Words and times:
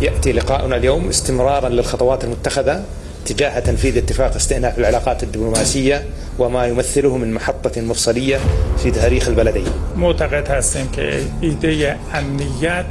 يأتي 0.00 0.32
لقاؤنا 0.32 0.76
اليوم 0.76 1.08
استمرارا 1.08 1.68
للخطوات 1.68 2.24
المتخذة 2.24 2.84
تجاه 3.26 3.58
تنفيذ 3.60 3.96
اتفاق 3.98 4.34
استئناف 4.34 4.78
العلاقات 4.78 5.22
الدبلوماسية 5.22 6.04
وما 6.38 6.66
يمثله 6.66 7.16
من 7.16 7.34
محطة 7.34 7.80
مفصلية 7.80 8.38
في 8.82 8.90
تاريخ 8.90 9.28
البلدين 9.28 9.66
معتقد 9.96 10.48
هستیم 10.50 10.88
که 10.92 11.20
ایده 11.42 11.96
امنیت 12.14 12.86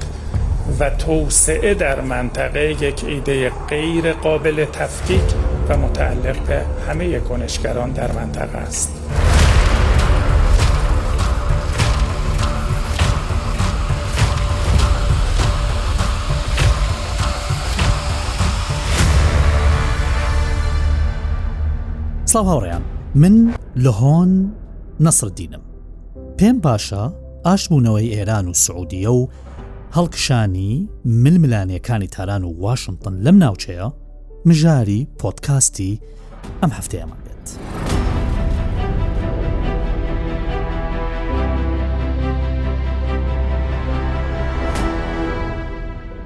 و 0.79 0.89
توسعه 1.05 1.73
در 1.73 2.01
منطقه 2.01 2.75
یک 2.81 3.03
ایده 3.03 3.51
غیر 3.69 4.13
قابل 4.13 4.65
تفکیک 4.65 5.21
و 5.69 5.77
متعلق 5.77 6.35
به 6.47 6.61
همه 6.89 7.19
کنشگران 7.19 7.91
در 7.91 8.11
منطقه 8.11 8.57
است. 8.57 8.91
ساڵ 22.37 22.49
هاوڕێیان 22.51 22.83
من 23.21 23.35
لە 23.83 23.91
هۆن 24.01 24.29
نەسردینم 25.05 25.63
پێم 26.39 26.57
باشە 26.65 27.03
ئاشبوونەوەی 27.47 28.13
ئێران 28.15 28.45
و 28.47 28.53
سعودیە 28.53 29.11
و 29.19 29.27
هەڵکشانی 29.95 30.87
ململانیەکانی 31.23 32.07
تاران 32.11 32.43
و 32.43 32.59
واشنگتن 32.59 33.13
لەم 33.25 33.35
ناوچەیە 33.43 33.87
مژاری 34.45 35.07
پۆتکاستی 35.21 35.99
ئەم 36.63 36.71
هەفتەیەمان 36.77 37.19
بێت. 37.25 37.45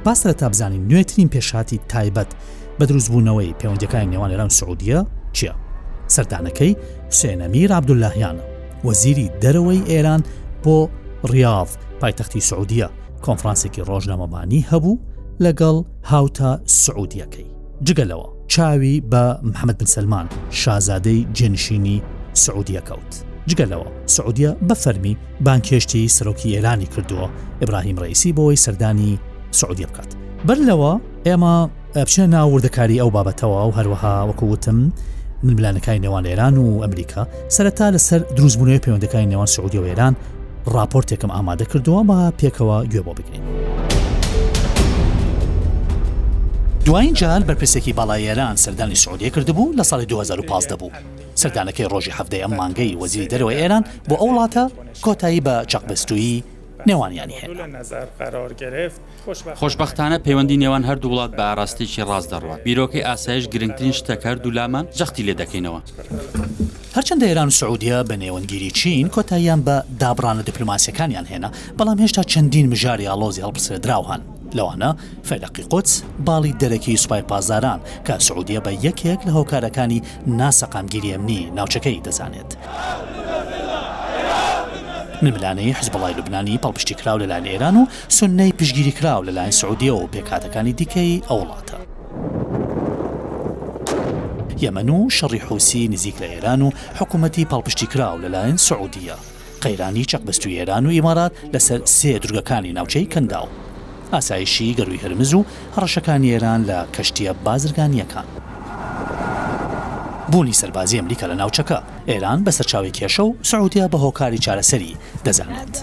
باسرە 0.06 0.34
تابزانانی 0.40 0.80
نوێترین 0.90 1.30
پێشاتی 1.34 1.78
تایبەت 1.94 2.30
بە 2.80 2.84
دروستبوونەوەی 2.90 3.56
پەیوەندەکانی 3.60 4.10
نێوان 4.14 4.30
لەران 4.34 4.50
سعودیە 4.50 5.06
چییە؟ 5.36 5.54
سەردانەکەی 6.16 6.74
سێنەمیر 7.22 7.70
عبدوللهیانە 7.78 8.44
وەزیری 8.88 9.28
دەرەوەی 9.42 9.82
ئێران 9.92 10.22
بۆ 10.64 10.78
ڕیاض 11.32 11.70
پایتەختی 12.02 12.42
سعودیە 12.50 12.88
کۆنفرانسێکی 13.26 13.82
ڕۆژنامەبانی 13.90 14.62
هەبوو 14.72 15.00
لەگەڵ 15.46 15.78
هاوتە 16.12 16.52
سعودیەکەی 16.84 17.48
جگەلەوە 17.88 18.28
چاوی 18.54 19.04
بە 19.12 19.24
محەممەد 19.50 19.78
بن 19.82 19.88
سلمان 19.96 20.28
شازادەی 20.62 21.28
جێنشینی 21.38 21.98
سعودیە 22.44 22.82
کەوت 22.90 23.12
جگەلەوە 23.50 23.88
سعودیە 24.16 24.52
بە 24.68 24.74
فەرمی 24.84 25.14
بانکێشتی 25.46 26.10
سەرۆکی 26.16 26.50
ئێلانی 26.56 26.88
کردووە 26.94 27.28
ئبراهیم 27.64 27.98
ڕئیسی 28.04 28.32
بۆی 28.38 28.56
سەردانی 28.66 29.12
سعودی 29.60 29.86
بکات 29.90 30.10
بەر 30.48 30.60
لەوە 30.70 30.94
ئێمە 31.28 31.56
ئەپچە 31.98 32.24
ناوردەکاری 32.36 33.00
ئەو 33.02 33.10
بابەتەوە 33.16 33.62
و 33.68 33.72
هەروەها 33.78 34.14
وەکووتتم 34.30 34.80
ململانەکانی 35.48 36.02
نێوان 36.06 36.24
ئێران 36.30 36.56
و 36.58 36.66
ئەمریکا 36.84 37.24
سەرەتا 37.56 37.88
لەسەر 37.96 38.22
دروستبوونەوەی 38.38 38.82
پەیوەندەکانی 38.86 39.28
نێوان 39.34 39.46
سعودی 39.56 39.78
و 39.82 39.88
ئێران 39.90 40.14
راپۆرتێکم 40.76 41.32
ئامادە 41.36 41.66
کردووە 41.72 42.02
بە 42.10 42.20
پێکەوە 42.40 42.78
گوێ 42.92 43.02
بۆ 43.08 43.14
بگرین. 43.20 43.44
دوایین 46.86 47.14
جار 47.20 47.42
بەرپرسێکی 47.48 47.94
باڵایێران 47.98 48.56
سەردانی 48.64 48.96
سعودیە 49.04 49.30
کردبوو 49.36 49.74
لە 49.80 49.84
ساڵی 49.90 50.06
2015 50.06 50.78
بوو. 50.82 50.92
سەردانەکەی 51.42 51.86
ڕۆژی 51.94 52.12
هەفتەی 52.18 52.42
ئەم 52.44 52.54
مانگەی 52.60 52.96
وەزیری 53.02 53.30
دەرەوە 53.32 53.54
ئێران 53.60 53.84
بۆ 54.10 54.14
ئەو 54.22 54.30
وڵاتە 54.32 54.64
کۆتایی 55.06 55.42
بە 55.46 55.56
چەقبستویی 55.72 56.44
نێوانیان 56.88 57.30
هەیە 57.30 57.48
خۆشببختانە 59.62 60.18
پەیوەندی 60.26 60.58
نێوان 60.64 60.84
هەردوو 60.90 61.12
وڵات 61.14 61.32
بە 61.38 61.44
ئاراستێکی 61.50 62.02
ڕاست 62.10 62.30
دەڕوات 62.34 62.62
بیرۆکەی 62.66 63.06
ئاسایش 63.08 63.44
گرنگترین 63.54 63.96
شتەکار 64.00 64.36
دولامان 64.46 64.86
جەختی 64.98 65.24
لێ 65.28 65.34
دەکەینەوە. 65.42 65.80
هەرچەندە 66.96 67.26
ئێران 67.30 67.50
سعودیا 67.60 68.00
بە 68.10 68.16
نێوەنگیری 68.24 68.72
چین 68.80 69.08
کۆتاییان 69.16 69.62
بە 69.68 69.76
دابرانە 70.02 70.44
دیپلوماسیەکانیان 70.50 71.26
هێنا 71.32 71.50
بەڵام 71.78 71.98
هێشتا 72.04 72.24
چەندین 72.32 72.68
مژاری 72.74 73.06
ئالۆزی 73.10 73.42
هەڵپسێدراوهان 73.46 74.22
لەوانە 74.58 74.92
فەرەقی 75.30 75.64
قوچ 75.72 75.90
باڵی 76.28 76.54
دەرەکی 76.62 76.98
سوپای 77.04 77.22
پازاران 77.32 77.80
کە 78.08 78.14
سعودیە 78.28 78.60
بە 78.66 78.72
یەکێک 78.86 79.20
لە 79.28 79.32
هۆکارەکانی 79.38 80.00
ناسەقامگیریەمنی 80.40 81.40
ناوچەکەی 81.58 82.00
دەزانێت. 82.06 82.52
مملانەی 85.24 85.74
حزبڵای 85.78 86.14
لوبنانی 86.18 86.56
پڵپشتی 86.64 86.96
کراو 87.00 87.20
لەلایەن 87.24 87.48
ئێران 87.52 87.76
و 87.78 87.84
سنەی 88.18 88.54
پشگیری 88.60 88.92
کراو 88.92 89.26
لەلایەن 89.28 89.54
سعودیە 89.62 89.92
و 89.94 90.10
پێکاتەکانی 90.14 90.74
دیکەی 90.80 91.22
ئەو 91.30 91.40
وڵاتە. 91.44 91.78
یەمەن 94.66 94.90
و 94.90 95.00
شەڕی 95.18 95.42
حوسی 95.48 95.88
نزیک 95.94 96.16
لە 96.22 96.28
ئێران 96.34 96.62
و 96.62 96.70
حکوومەتی 97.00 97.48
پاڵپشتی 97.52 97.88
کراو 97.92 98.18
لەلایەن 98.24 98.58
سعودیە. 98.58 99.18
قەیرانی 99.62 100.06
چەقبست 100.12 100.44
و 100.46 100.50
ئێران 100.56 100.86
و 100.86 100.90
ئیمارات 100.96 101.32
لەسەر 101.54 101.82
سێ 102.00 102.16
درگەکانی 102.24 102.74
ناوچەی 102.78 103.06
کەنداو. 103.14 103.48
ئاسایشی 104.14 104.76
گەروی 104.80 105.02
هەرمز 105.04 105.32
و 105.34 105.46
هەڕەشەکانی 105.76 106.32
ئێران 106.34 106.62
لە 106.70 106.78
کەشتیە 106.96 107.34
بازرگانیەکان. 107.46 108.28
بوونی 110.32 110.54
سەربازی 110.62 110.98
ئەمریکا 111.00 111.26
لە 111.32 111.36
ناوچەکە 111.42 111.78
ئێران 112.12 112.40
بەسەر 112.46 112.66
چاوی 112.72 112.92
کێشە 112.98 113.20
و 113.26 113.30
سعودیا 113.52 113.86
بە 113.92 113.98
هۆکاری 114.06 114.44
چارەسەری 114.46 114.98
دەزانێت. 115.26 115.74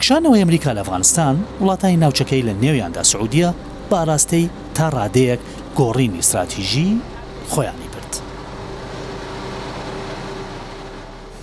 کشانەوەی 0.00 0.40
ئەمریکا 0.42 0.70
لە 0.74 0.80
ئەفغانستان 0.82 1.34
وڵاتانی 1.62 1.96
ناوچەکەی 2.04 2.42
لە 2.48 2.52
نێویاندا 2.62 3.02
سعودیا 3.12 3.50
باڕاستەی 3.90 4.44
تا 4.76 4.86
ڕادەیەک 4.96 5.40
گۆڕینی 5.78 6.20
استراتیژی 6.22 6.88
خۆیان 7.52 7.78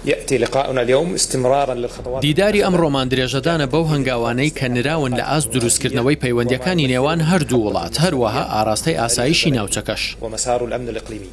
يأتي 0.06 0.38
لقاؤنا 0.38 0.82
اليوم 0.82 1.14
استمرارا 1.14 1.74
للخطوات 1.74 2.22
دیداری 2.22 2.64
ئەم 2.66 2.76
ڕۆمان 2.84 3.08
درێژەدانە 3.10 3.68
بەو 3.72 3.84
هەنگاوانەی 3.92 4.50
کە 4.60 4.64
نراون 4.70 5.14
لە 5.18 5.22
ئاس 5.30 5.46
دروستکردنەوەی 5.54 6.18
پەیوەندیەکانی 6.26 6.88
نێوان 6.92 7.20
هەردوو 7.32 7.66
وڵات 7.70 7.96
هەروەها 8.04 8.44
ئاراستەی 8.54 8.96
ئاسایشی 9.02 9.52
ناوچەکەش 9.58 10.02
ومەسار 10.22 10.60
الأمن 10.66 10.90
الإقليمي 10.90 11.30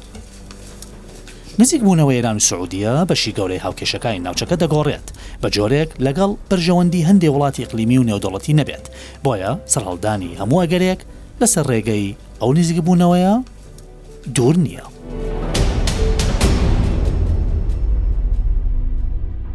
نزیک 1.59 1.81
بوونەوە 1.81 2.13
ئێران 2.13 2.35
و 2.35 2.39
سعودیە 2.39 3.05
بەشی 3.11 3.33
گەورەی 3.39 3.63
هاوکێشەکانی 3.65 4.21
ناوچەکە 4.27 4.53
دەگۆڕێت 4.63 5.07
بە 5.43 5.49
جۆرێک 5.55 5.89
لەگەڵ 6.05 6.31
پرژەوەندی 6.53 7.05
هەندێک 7.09 7.33
وڵاتی 7.33 7.65
قلیمی 7.71 7.97
و 7.99 8.03
نێودەڵەتی 8.09 8.57
نەبێت 8.59 8.85
بۆیە 9.27 9.51
سەرهەڵدانی 9.73 10.37
هەموو 10.41 10.61
ئەگەرێک 10.65 10.99
لەسەر 11.41 11.65
ڕێگەی 11.71 12.15
ئەو 12.41 12.49
نزیک 12.59 12.77
بوونەوەیە 12.85 13.33
دوور 14.35 14.55
نییە. 14.57 14.83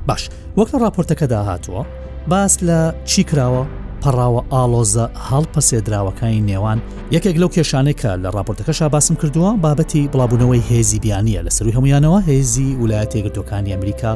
باش 0.08 0.28
وەک 0.58 0.68
لە 0.74 0.78
راپۆرتەکەدا 0.84 1.42
هاتووە 1.48 1.84
باس 2.28 2.52
لە 2.68 2.80
چی 3.10 3.22
کراوە 3.30 3.64
پەڕاوە 4.04 4.42
ئالۆزە 4.54 5.06
هەڵپەسێدراوەکانی 5.28 6.44
نێوان 6.48 6.78
یەکێک 7.14 7.36
لەو 7.42 7.50
کێشانێکە 7.54 8.10
لە 8.22 8.28
راپۆرتەکەشا 8.36 8.82
باسم 8.94 9.14
کردووە 9.20 9.50
بابەتی 9.64 10.08
بڵاوبوونەوەی 10.12 10.66
هێزی 10.70 10.98
بیانیە 11.02 11.40
لە 11.48 11.48
سروی 11.56 11.72
هەمویانەوە 11.76 12.18
هێزی 12.28 12.70
ویلایەتێ 12.80 13.18
گرتوەکانی 13.24 13.72
ئەمریکا 13.72 14.12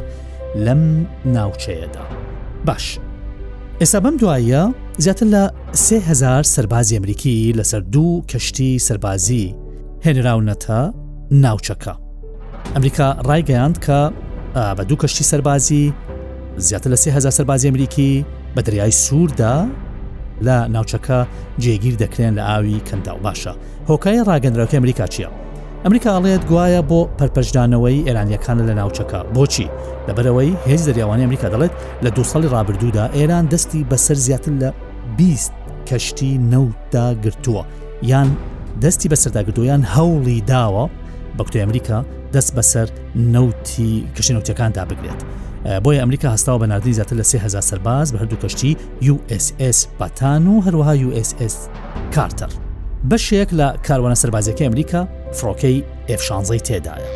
لەم 0.66 0.82
ناوچەیەدا 1.34 2.03
باش 2.66 2.84
ئێستا 3.81 3.97
بەم 4.04 4.15
دواییە 4.21 4.62
زیاتر 5.04 5.27
لە 5.34 5.43
3000 5.72 6.43
سربازی 6.43 6.97
ئەمریکی 6.97 7.54
لەسەر 7.59 7.82
دوو 7.93 8.22
کەشتی 8.31 8.71
سربازی 8.88 9.54
هێنراونەتە 10.06 10.78
ناوچەکە 11.44 11.94
ئەمریکا 12.75 13.09
ڕایگەیاند 13.28 13.77
کە 13.87 14.00
بە 14.54 14.82
دوو 14.88 14.97
کەشتی 14.97 15.25
سەربازی 15.31 15.92
زیاتر 16.56 16.91
لە 16.94 16.94
سهزار 16.97 17.31
سەربازی 17.38 17.69
ئەمریکی 17.69 18.25
بە 18.56 18.60
دەریای 18.66 18.91
سووردا 19.04 19.66
لە 20.47 20.56
ناوچەکە 20.74 21.21
جێگیر 21.62 21.95
دەکرێن 22.03 22.34
لە 22.39 22.42
ئاوی 22.48 22.80
کەنداو 22.89 23.18
باشە 23.27 23.53
هۆکای 23.89 24.24
ڕاگەندراوی 24.28 24.74
ئەمریکا 24.78 25.06
چییە؟ 25.15 25.28
ئەمریکا 25.84 26.09
ئاڵێت 26.15 26.42
گوایە 26.50 26.83
بۆ 26.91 27.00
پەرپەشدانەوەی 27.21 28.04
ئێرانیەکانە 28.06 28.65
لە 28.68 28.74
ناوچەکە 28.80 29.21
بۆچی 29.34 29.68
لەبەرەوەی 30.09 30.53
هێز 30.66 30.83
دەریاوانی 30.89 31.22
ئەمریکا 31.27 31.48
دەڵێت 31.54 31.72
لە 32.04 32.09
دو 32.16 32.22
ساڵی 32.30 32.48
ڕابردوودا 32.54 33.04
ئێران 33.16 33.44
دەستی 33.53 33.80
بەسەر 33.91 34.16
زیاتر 34.27 34.53
لە 34.62 34.71
20 35.16 35.53
کەشتی 35.89 36.33
نەوتدا 36.53 37.06
گرتووە 37.24 37.65
یان 38.10 38.28
دەستی 38.83 39.09
بەسەرداگردویان 39.12 39.83
هەوڵی 39.94 40.39
داوە 40.53 40.84
بە 41.39 41.45
کوتوی 41.45 41.63
ئەمریکا 41.63 41.99
دەست 42.37 42.53
بەسەر 42.57 42.89
نوتی 43.17 44.07
کشتێنوتەکاندا 44.17 44.85
بگرێت. 44.91 45.21
بۆیە 45.85 46.01
ئەمریکا 46.01 46.29
هەستاوە 46.37 46.59
بە 46.63 46.67
نردی 46.69 46.93
زیاتر 46.93 47.17
لە 47.17 47.23
3000 47.23 47.61
سەرباز 47.71 48.09
بە 48.13 48.17
هەردوو 48.21 48.43
کەشتی 48.45 48.77
USS 49.13 49.87
پاتان 50.01 50.47
و 50.47 50.63
هەروەها 50.67 50.95
USS 51.09 51.55
کارتەر. 52.15 52.51
بەشێک 53.11 53.51
لە 53.53 53.69
کاروانە 53.89 54.15
سەربازەکە 54.15 54.63
ئەمریکا 54.65 55.03
فڕۆکەی 55.33 55.83
F16 56.09 56.61
تێدایە. 56.69 57.09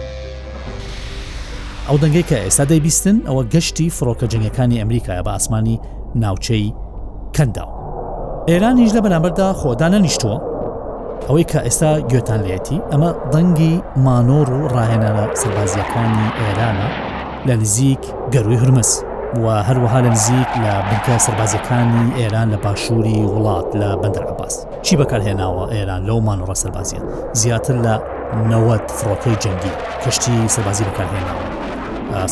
ئەو 1.88 1.98
دەنگی 1.98 2.22
کە 2.30 2.36
ئێستا 2.44 2.64
دەیبیستن 2.64 3.16
ئەوە 3.28 3.44
گەشتی 3.54 3.90
فڕۆکە 3.96 4.26
جنگەکانی 4.32 4.78
ئەمریکایە 4.80 5.22
بە 5.26 5.30
ئاسمانی 5.36 5.80
ناوچەی 6.14 6.74
کەنداو. 7.36 7.70
ئێرانیش 8.50 8.90
لە 8.96 9.00
بەنامبەردا 9.04 9.48
خۆدانە 9.60 9.98
نیشتووە 10.06 10.51
ئەوەی 11.28 11.46
کە 11.50 11.58
ئێستا 11.66 11.90
گوێتانلێتی 12.10 12.78
ئەمە 12.92 13.10
دەنگی 13.34 13.74
مانۆر 14.06 14.48
و 14.58 14.68
ڕاهێنانە 14.74 15.24
سەربازیەکانی 15.40 16.26
ئێرانە 16.40 16.88
لە 17.48 17.54
نزیک 17.62 18.02
گەروی 18.34 18.60
هرمس. 18.62 18.90
و 19.44 19.46
هەروەها 19.68 20.00
لە 20.04 20.10
نزیک 20.16 20.50
لە 20.64 20.72
بنکە 20.88 21.16
سەربازیەکانی 21.26 22.04
ئێران 22.20 22.48
لە 22.54 22.58
باشووری 22.64 23.16
وڵات 23.34 23.68
لە 23.80 23.88
بەندرعباس 24.02 24.54
چی 24.86 24.94
بەکارهێناوە 25.00 25.64
ئێران 25.76 26.02
لەو 26.08 26.18
مانۆڕە 26.26 26.54
سەربازیە 26.62 27.00
زیاتر 27.42 27.76
لە 27.86 27.94
90 28.50 28.82
فڕۆکەی 28.98 29.36
جەنگی 29.44 29.74
کشتی 30.04 30.48
سەربازی 30.54 30.84
بەکارهێناوە 30.88 31.34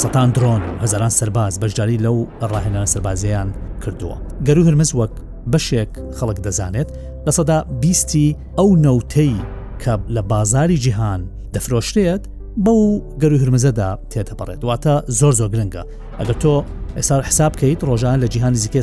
سەتان 0.03 0.29
درۆن 0.37 0.63
و 0.67 0.79
هەزاران 0.85 1.13
سەرباز 1.19 1.53
بەشداری 1.63 1.97
لەو 2.05 2.17
ڕاهێنان 2.53 2.87
سەربازیان 2.95 3.49
کردووە 3.83 4.17
گەرو 4.47 4.63
هەرمز 4.67 4.91
وەک 5.01 5.13
بەشێک 5.55 5.91
خەڵک 6.19 6.39
دەزانێت 6.47 6.89
لە 7.27 7.33
سەدا 7.39 7.59
بیستی 7.83 8.29
ئەو 8.59 8.69
نەوتەی 8.85 9.35
کە 9.83 9.93
لە 10.15 10.23
بازاری 10.31 10.79
جیهان 10.85 11.21
دەفرۆشتێت 11.55 12.23
بەو 12.65 12.81
گەروهرمزەدا 13.23 13.91
تێتەپەڕێت 14.13 14.61
واتە 14.69 14.95
زۆر 15.19 15.33
زۆر 15.39 15.49
گرنگە 15.55 15.83
ئەگەر 16.19 16.37
تۆ 16.43 16.55
ئێستا 16.97 17.17
حساب 17.29 17.53
کەیت 17.61 17.81
ڕۆژان 17.89 18.17
لە 18.23 18.27
جیهان 18.33 18.53
نزیکە 18.57 18.81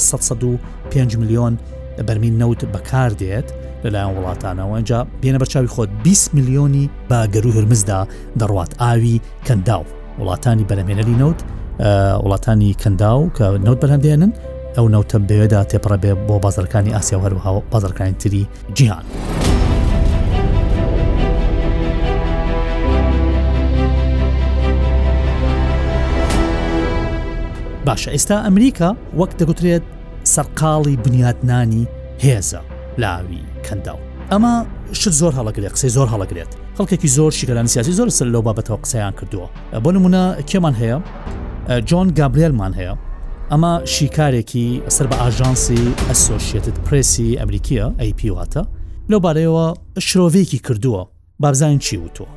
5 0.91 1.17
میلیۆن 1.21 1.53
بەرمین 2.07 2.33
نەوت 2.41 2.61
بەکار 2.73 3.11
دێت 3.21 3.47
لەلایەن 3.83 4.13
وڵاتانەوە 4.17 4.73
ئەجا 4.77 5.01
بێنە 5.21 5.37
بەرچاوی 5.41 5.69
خۆت 5.73 5.89
20 6.03 6.35
میلیۆنی 6.35 6.89
باگەرو 7.09 7.55
هرمزدا 7.57 8.01
دەڕوات 8.39 8.71
ئاوی 8.81 9.17
کەنداو 9.47 9.83
وڵاتانی 10.19 10.65
بەرەمێنەری 10.69 11.15
نەوت 11.21 11.39
وڵاتانی 12.25 12.71
کەنداو 12.81 13.19
کە 13.37 13.43
نەوت 13.65 13.79
بەرهەمدێنن 13.81 14.31
ئەو 14.77 14.88
نەوتە 14.95 15.15
بەوێدا 15.29 15.59
تێپڕە 15.74 15.97
بێ 16.03 16.12
بۆ 16.27 16.35
بازرەکانی 16.45 16.94
ئاسیا 16.95 17.18
هەروها 17.24 17.51
بازرەکانی 17.74 18.15
تری 18.21 18.44
جیهان. 18.77 19.06
باشە 27.88 28.09
ئێستا 28.15 28.38
ئەمریکا 28.45 28.89
وەک 29.19 29.29
دەگوترێت 29.39 29.83
سەرقاڵی 30.33 30.95
بنیادنانی 31.06 31.83
هێزە 32.23 32.62
لاوی 33.01 33.44
کەنداو 33.65 34.00
ئەمە 34.31 34.53
شت 35.00 35.12
زۆر 35.21 35.31
هەڵەگرێت 35.39 35.73
قسەی 35.75 35.89
زۆر 35.97 36.07
هەڵەگرێت 36.13 36.51
خەڵکێکی 36.77 37.09
زۆر 37.18 37.31
شیگەلانی 37.39 37.71
سیاسی 37.75 37.94
زۆر 38.00 38.07
سەر 38.19 38.27
لەو 38.33 38.41
بابەتەوە 38.47 38.80
قسەیان 38.83 39.13
کردووە 39.19 39.47
بۆ 39.83 39.89
نمونە 39.95 40.23
کێمان 40.50 40.75
هەیە 40.81 40.97
جۆن 41.89 42.07
گابریلمان 42.19 42.73
هەیە 42.80 42.94
ئەمە 43.51 43.73
شیکارێکی 43.95 44.69
ئەسەر 44.88 45.07
بە 45.11 45.15
ئاژانسی 45.21 45.79
ئەسۆشیێتت 46.09 46.77
پرسی 46.85 47.38
ئەمریکیە 47.39 47.85
ئەیپی 48.01 48.29
واتە 48.35 48.63
لەوبارەیەوە 49.11 49.67
شرۆڤێکی 50.07 50.59
کردووە 50.65 51.03
بابزان 51.41 51.79
چی 51.79 51.97
وتووە 52.05 52.29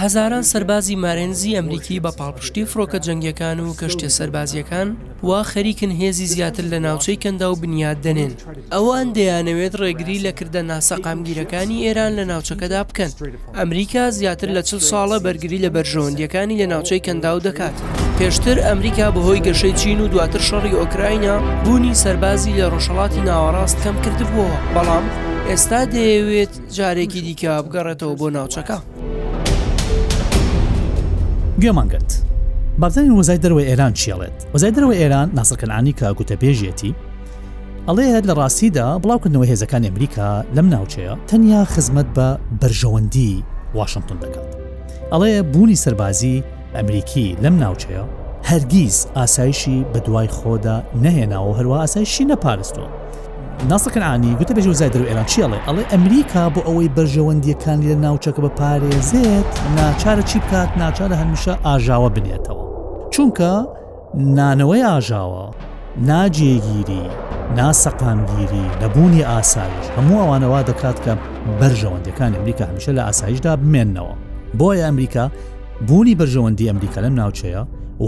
هەزاران 0.00 0.42
سربازی 0.52 0.96
مارێنزی 1.04 1.56
ئەمریکی 1.56 2.02
بە 2.04 2.10
پاڵپشتی 2.18 2.64
فڕۆکە 2.70 2.98
جەنگەکان 3.06 3.58
و 3.60 3.76
کەشتێ 3.80 4.08
سربازیەکان 4.18 4.88
وا 5.28 5.40
خەریکن 5.52 5.92
هێزی 6.00 6.26
زیاتر 6.34 6.64
لە 6.72 6.78
ناوچەی 6.86 7.16
کەندا 7.22 7.46
و 7.52 7.56
بنیاد 7.62 7.98
دەنێن 8.06 8.32
ئەوان 8.74 9.06
دەیانەوێت 9.16 9.74
ڕێگری 9.82 10.18
لەکردە 10.26 10.62
ناسەقامگیرەکانی 10.70 11.82
ئێران 11.86 12.12
لە 12.18 12.24
ناوچەکەدا 12.30 12.80
بکەن 12.88 13.12
ئەمریکا 13.58 14.04
زیاتر 14.18 14.48
لە 14.56 14.62
چل 14.68 14.80
ساڵە 14.90 15.18
بەرگری 15.24 15.58
لە 15.64 15.70
بەرژۆندیەکانی 15.76 16.58
لە 16.60 16.66
ناوچەی 16.72 17.04
کەندا 17.06 17.30
و 17.36 17.40
دەکات. 17.48 17.76
پێشتر 18.20 18.56
ئەمریکا 18.68 19.06
بەهۆی 19.16 19.44
گەشەی 19.46 19.74
چین 19.80 19.98
و 20.00 20.06
دواتر 20.12 20.42
شەڕی 20.48 20.74
ئۆکراینە 20.80 21.34
بوونی 21.64 21.94
سەربازی 22.02 22.52
لە 22.60 22.66
ڕۆژەڵاتی 22.72 23.22
ناوەڕاست 23.28 23.76
کەم 23.84 23.96
کردبووە 24.04 24.52
بەڵام 24.74 25.04
ئێستا 25.50 25.80
دەیەوێت 25.94 26.52
جارێکی 26.76 27.20
دیکە 27.26 27.52
بگەڕێتەوە 27.64 28.14
بۆ 28.20 28.26
ناوچەکە 28.36 28.78
گوێمانگرت 31.60 32.10
بابزانین 32.80 33.12
وەزای 33.18 33.38
دەروە 33.44 33.62
ئێران 33.68 33.94
چێڵێت 34.00 34.36
وەزای 34.54 34.72
دەروە 34.76 34.94
ئێران 35.00 35.28
ناسەکەنانی 35.38 35.94
کە 35.98 36.06
گوتەپێژێتی 36.18 36.92
ئەڵێ 37.88 38.06
لە 38.28 38.34
ڕاستیدا 38.40 38.86
بڵاوکردنەوە 39.02 39.46
هێزەکان 39.50 39.82
ئەمریکا 39.88 40.30
لەم 40.56 40.66
ناوچەیە 40.74 41.14
تەنیا 41.28 41.62
خزمەت 41.72 42.08
بە 42.16 42.28
بەرژەوەندی 42.60 43.32
واشنگتن 43.78 44.18
دەکات 44.24 44.48
ئەڵێ 45.12 45.34
بوونی 45.52 45.76
سەربازی 45.84 46.42
ئەمریکی 46.76 47.26
لەم 47.42 47.56
ناوچەیە 47.62 48.04
هەرگیز 48.50 48.96
ئاسایشی 49.16 49.84
بە 49.94 49.98
دوای 50.06 50.28
خۆدا 50.36 50.76
نەهێناوە 51.04 51.52
هەروە 51.60 51.76
ئاسایشی 51.80 52.24
نەپارستۆ 52.30 52.84
ناسەکەنانی 53.70 54.36
گوتە 54.38 54.52
بەژێ 54.56 54.66
وزای 54.70 54.88
درو 54.94 55.04
ئێران 55.08 55.26
چیڵێ 55.32 55.58
ئەڵێ 55.66 55.82
ئەمریکا 55.92 56.44
بۆ 56.54 56.60
ئەوەی 56.68 56.90
بەرژەوەندیەکان 56.96 57.78
لە 57.88 57.94
ناوچەکە 58.04 58.40
بە 58.44 58.50
پارێزێت 58.60 59.48
ناچارە 59.78 60.22
چی 60.30 60.38
بکات 60.42 60.70
ناچارە 60.82 61.14
هەمیشە 61.22 61.52
ئاژاوە 61.66 62.10
بنێتەوە 62.14 62.64
چونکە 63.14 63.52
نانەوەی 64.36 64.82
ئاژاوە 64.90 65.44
ناجێگیری 66.08 67.06
ناسەقامگیری 67.58 68.66
نەبوونی 68.82 69.22
ئاسایش 69.30 69.86
هەموو 69.96 70.20
ئەوانەوا 70.22 70.60
دەکات 70.70 70.96
کە 71.04 71.12
بەرژەوەندەکان 71.60 72.32
ئەمریکا 72.36 72.64
هەمیشە 72.70 72.90
لە 72.96 73.02
ئاسایشدا 73.06 73.52
بمێننەوە 73.62 74.14
بۆیە 74.58 74.84
ئەمریکا 74.88 75.26
بوونی 75.88 76.16
بەرژەوەندی 76.16 76.66
ئەمریکا 76.68 77.00
لەم 77.04 77.14
ناوچەیە 77.20 77.62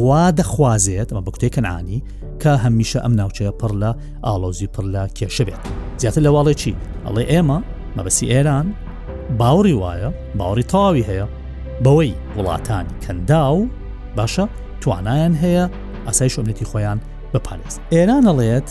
وا 0.07 0.25
دەخوازێت 0.39 1.09
ئەمە 1.11 1.23
بکتێکەنانی 1.29 1.99
کە 2.43 2.53
هەمیشە 2.65 2.99
ئەم 3.05 3.13
ناوچەیە 3.21 3.53
پڕ 3.61 3.73
لە 3.83 3.91
ئالۆزی 4.27 4.69
پڕ 4.75 4.85
لە 4.95 5.03
کێشە 5.17 5.45
بێت 5.49 5.63
زیاتر 6.01 6.21
لە 6.27 6.31
واڵێ 6.35 6.55
چی 6.63 6.73
ئەڵێ 7.07 7.25
ئێمە 7.33 7.59
مەبەسی 7.97 8.27
ئێران 8.33 8.67
باوری 9.41 9.75
وایە 9.83 10.09
باوری 10.39 10.63
تاوی 10.73 11.05
هەیە 11.09 11.27
بەوەی 11.85 12.13
وڵاتانی 12.37 12.95
کەندا 13.05 13.45
و 13.55 13.59
باشە 14.17 14.47
توانایان 14.83 15.35
هەیە 15.43 15.65
ئەسای 16.07 16.31
شومنێتی 16.35 16.67
خۆیان 16.71 16.99
بپارێز 17.35 17.75
ئێران 17.95 18.25
ئەڵێت 18.29 18.69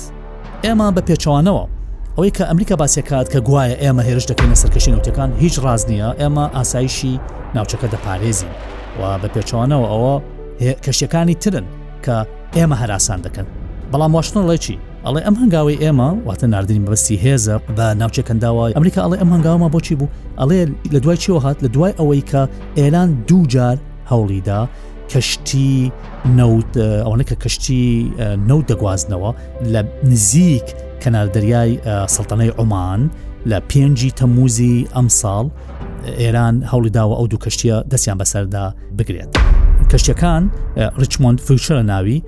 ئێمە 0.65 0.87
بە 0.95 1.01
پێچوانەوە 1.07 1.65
ئەوەی 2.17 2.31
کە 2.37 2.43
ئەمریکا 2.49 2.75
باسیکات 2.81 3.27
کە 3.33 3.39
گوایە 3.47 3.75
ئێمە 3.83 4.03
هێرش 4.07 4.25
دەکەینە 4.31 4.57
سەرکەشی 4.61 4.91
نوتەکان 4.95 5.29
هیچ 5.43 5.55
ڕاز 5.65 5.81
نییە 5.89 6.09
ئێمە 6.21 6.45
ئاسایشی 6.55 7.13
ناوچەکە 7.55 7.87
دەپارێزی 7.93 8.51
و 8.99 9.17
بە 9.21 9.27
پێچوانەوە 9.35 9.87
ئەوە 9.93 10.15
کەشیەکانی 10.85 11.35
ترن 11.43 11.63
کە 12.05 12.15
ئێمە 12.57 12.75
هەراسان 12.81 13.19
دەکەن 13.25 13.47
بەڵام 13.91 14.11
واشنە 14.17 14.41
لەی 14.49 14.57
چی 14.65 14.75
ئەڵێ 15.05 15.21
ئەم 15.27 15.35
هەنگاوی 15.41 15.77
ئێمە 15.83 16.09
واتە 16.27 16.45
نردنی 16.53 16.81
بەستی 16.91 17.17
هێزە 17.25 17.55
بە 17.77 17.85
ناوچەکەنداوای 18.01 18.71
ئەمریکا 18.77 18.99
ئەڵێ 19.05 19.17
ئەم 19.21 19.29
هەنگاومە 19.35 19.67
بۆچی 19.73 19.95
بوو 19.99 20.07
ئەڵێ 20.41 20.59
لە 20.93 20.99
دوای 21.03 21.17
چیەوە 21.23 21.39
هات 21.45 21.57
لە 21.65 21.69
دوای 21.75 21.93
ئەوەی 21.99 22.23
کە 22.31 22.41
ئێلان 22.79 23.09
دوو 23.27 23.41
جار 23.53 23.77
هەوڵیدا 24.11 24.61
کەشتی 25.11 25.73
نەوت 26.39 26.71
ئەوەنە 27.05 27.23
کە 27.29 27.35
کەشتی 27.43 27.85
نەوت 28.49 28.65
دەگوازنەوە 28.71 29.31
لە 29.73 29.81
نزیک 30.11 30.67
کەناردەریای 31.03 31.71
سلتەنەی 32.15 32.51
عمان 32.61 32.99
لە 33.49 33.57
پێنجی 33.71 34.11
تەموزی 34.19 34.77
ئەمساڵ 34.95 35.45
ئێران 36.21 36.55
هەوڵی 36.71 36.91
داوە 36.97 37.15
ئەو 37.19 37.27
دوو 37.31 37.39
کەشتیە 37.45 37.77
دەستیان 37.91 38.17
بەسەردا 38.21 38.65
بگرێت. 38.97 39.31
کەشتەکان 39.91 40.43
ڕچمۆند 41.01 41.37
فوچرە 41.45 41.81
ناوی 41.91 42.19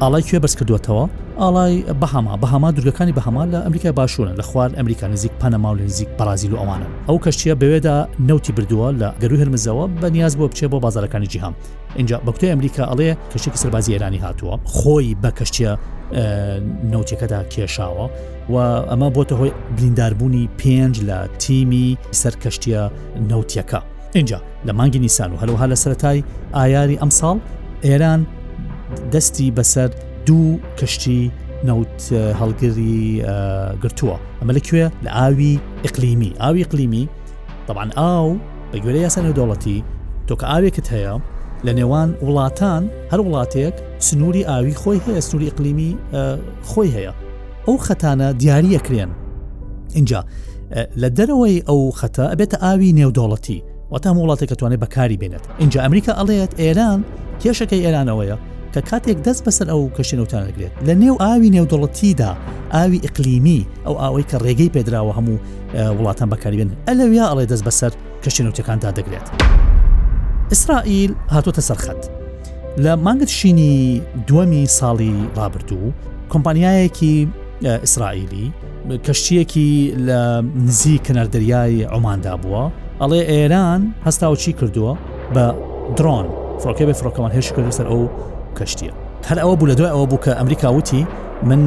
ئاڵای 0.00 0.22
کوێ 0.28 0.38
بەرز 0.42 0.54
کردوێتەوە 0.58 1.04
ئاڵای 1.38 1.82
بەهاما 1.92 2.36
بەهاما 2.36 2.70
دوورگەکانی 2.70 3.12
بەهاما 3.12 3.46
لە 3.52 3.62
ئەمریکای 3.64 3.92
باشوورن 3.92 4.34
لە 4.36 4.40
خوار 4.42 4.70
ئەمریکا 4.72 5.04
نزیک 5.04 5.32
پەنەما 5.42 5.66
و 5.66 5.74
نزیک 5.74 6.08
بەرازیل 6.18 6.52
و 6.52 6.56
ئەوانە 6.56 7.10
ئەو 7.10 7.18
کەشتیە 7.26 7.54
بەوێدا 7.60 8.20
نوتی 8.20 8.52
بردووە 8.52 8.92
لە 9.00 9.12
گەروو 9.20 9.40
هەرمزەوە 9.40 10.02
بە 10.02 10.04
نیاز 10.04 10.36
بۆ 10.36 10.48
بچێ 10.50 10.64
بۆ 10.66 10.74
بازارەکانی 10.84 11.26
جیهام 11.28 11.54
اینجا 11.96 12.20
بەکتۆی 12.26 12.50
ئەمریکا 12.52 12.80
ئەڵێ 12.90 13.16
کەشتێکی 13.34 13.56
سەربازی 13.62 13.92
ئێرانی 13.92 14.18
هاتووە 14.22 14.58
خۆی 14.68 15.16
بە 15.22 15.30
کەشتە 15.40 15.68
نوتێکەدا 16.92 17.42
کێشاوە 17.54 18.08
و 18.52 18.82
ئەمە 18.88 19.14
بۆتە 19.16 19.32
هۆی 19.32 19.52
بلینداربوونی 19.78 20.48
پێنج 20.62 20.96
لە 21.00 21.28
تیمی 21.38 21.98
سەر 22.22 22.34
کەشتە 22.46 22.90
نوتیەکە 23.30 23.80
اینجا 24.14 24.42
لە 24.66 24.70
مانگی 24.72 24.98
نیسان 24.98 25.32
و 25.32 25.36
هەروها 25.36 25.66
لە 25.74 25.74
سەتای 25.76 26.22
ئایاری 26.54 26.98
ئەمساڵ 27.00 27.36
ئێران 27.84 28.20
دەستی 29.12 29.50
بەسەر 29.58 29.90
دوو 30.28 30.58
کەشتی 30.80 31.20
نەوت 31.68 32.00
هەڵگری 32.40 33.02
گرتووە 33.84 34.16
ئەمە 34.42 34.52
لەکوێ 34.58 34.84
لە 35.04 35.08
ئاوی 35.16 35.52
ئقلیمی 35.86 36.32
ئاوی 36.40 36.64
قلیمی 36.70 37.04
طبعاان 37.68 37.90
ئاو 37.98 38.28
بە 38.74 38.78
گوێرە 38.84 39.00
یاسە 39.10 39.18
نەودەوڵەتی 39.26 39.78
تۆ 40.28 40.34
کە 40.40 40.44
ئاوێکت 40.52 40.86
هەیە 40.94 41.14
لە 41.66 41.72
نێوان 41.78 42.10
وڵاتان 42.26 42.82
هەر 43.12 43.20
وڵاتێک 43.26 43.74
سنووری 44.06 44.44
ئاوی 44.50 44.74
خۆی 44.80 44.98
هەیە 45.06 45.18
سنووری 45.26 45.48
ئقلیمی 45.50 45.90
خۆی 46.70 46.90
هەیە 46.96 47.12
ئەو 47.68 47.76
خەتانە 47.86 48.28
دیاریەکرێن 48.40 49.10
اینجا 49.96 50.20
لە 51.02 51.08
دەرەوەی 51.18 51.58
ئەو 51.68 51.80
خەتە 52.00 52.24
ئەبێتە 52.32 52.56
ئاوی 52.64 52.90
نێودۆڵەتی 52.98 53.60
وەتا 53.92 54.10
وڵاتێک 54.14 54.48
کە 54.52 54.56
توانێت 54.60 54.80
بەکاری 54.84 55.16
بێنێت 55.22 55.44
اینجا 55.60 55.80
ئەمریکا 55.84 56.12
ئەڵێت 56.18 56.52
ئێران 56.62 57.00
کێشەکەی 57.42 57.82
ئێرانەوەیە 57.86 58.36
کە 58.74 58.80
کاتێک 58.90 59.18
دەست 59.28 59.40
بەسەر 59.46 59.66
ئەو 59.72 59.82
کەشێنەوتانەگرێت 59.98 60.72
لە 60.86 60.90
نێو 61.02 61.14
ئاوی 61.22 61.50
نێودڵەتیدا 61.54 62.30
ئاوی 62.74 63.00
ئەقلیمی 63.06 63.60
ئەو 63.86 63.94
ئاوەی 64.02 64.24
کە 64.32 64.36
ڕێگەی 64.46 64.72
پێدراوە 64.74 65.12
هەموو 65.18 65.38
وڵاتان 65.98 66.28
بەکاربێن 66.34 66.68
ئەلەویا 66.88 67.26
ئەڵێ 67.30 67.44
دەست 67.50 67.64
بەسەر 67.68 67.92
کەشێنەوتەکاندا 68.26 68.90
دەگرێت. 68.98 69.28
ئیسرائیل 70.52 71.12
هاتۆتە 71.34 71.60
سەرخەت. 71.68 72.02
لە 72.78 72.86
مانگت 73.04 73.28
شینی 73.38 73.74
دووەمی 74.28 74.62
ساڵی 74.78 75.12
ڕابردوو 75.38 75.86
کۆمپانیایەکی 76.32 77.14
ئیسرائیلی 77.84 78.46
کەشتیەکی 79.06 79.70
لە 80.08 80.20
نزی 80.66 80.96
کەنەردەریای 81.06 81.76
ئۆماندا 81.92 82.34
بووە 82.42 82.64
ئەڵێ 83.02 83.20
ئێران 83.32 83.80
هەستاوچی 84.06 84.52
کردووە 84.58 84.92
بە 85.34 85.44
درۆن 85.98 86.26
فڕۆکە 86.60 86.84
بە 86.88 86.94
فڕۆکەمان 87.00 87.32
هێش 87.36 87.48
کرد 87.54 87.70
سەر 87.78 87.86
ئەو 87.90 88.02
کەشتیە 88.58 88.92
هەر 89.28 89.38
ئەوە 89.42 89.54
بوو 89.58 89.70
لە 89.72 89.76
دوای 89.78 89.90
ئەوە 89.94 90.06
بوو 90.10 90.18
کە 90.24 90.28
ئەمریکا 90.38 90.68
وتی 90.74 91.02
من 91.42 91.60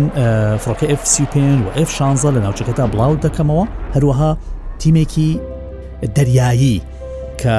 فڕۆکە 0.63 0.85
F35 1.01 1.37
و 1.37 1.69
F16 1.85 2.25
لە 2.35 2.41
ناوچەکەتا 2.45 2.83
بڵاو 2.91 3.13
دەکەمەوە 3.25 3.65
هەروەها 3.95 4.31
تیمێکی 4.79 5.31
دەریایی 6.15 6.81
کە 7.41 7.57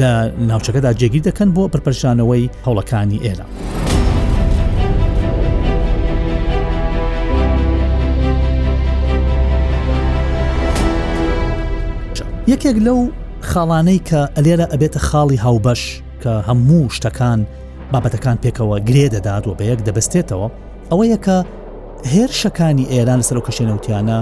لە 0.00 0.10
ناوچەکەدا 0.50 0.90
جێگیر 1.00 1.22
دەکەن 1.28 1.48
بۆ 1.56 1.62
پرپەرشانەوەی 1.72 2.50
هەوڵەکانی 2.66 3.18
ئێرە. 3.24 3.46
یەکێک 12.52 12.76
لەو 12.86 12.98
خاڵانەی 13.50 14.00
کە 14.08 14.20
ئەلێرە 14.36 14.66
ئەبێتە 14.72 14.98
خاڵی 15.08 15.38
هاوبەش 15.44 15.82
کە 16.22 16.32
هەموو 16.48 16.90
شتەکان 16.96 17.40
بابەتەکان 17.92 18.36
پێکەوە 18.44 18.76
گرێ 18.88 19.06
دەدات 19.14 19.44
و 19.46 19.54
بە 19.58 19.64
یەک 19.70 19.80
دەبستێتەوە 19.86 20.46
ئەوە 20.90 21.04
یەکە 21.14 21.36
هێرشەکانی 22.12 22.88
ئێران 22.92 23.18
لەسەر 23.22 23.36
و 23.38 23.46
کەشێنەوتیانە 23.46 24.18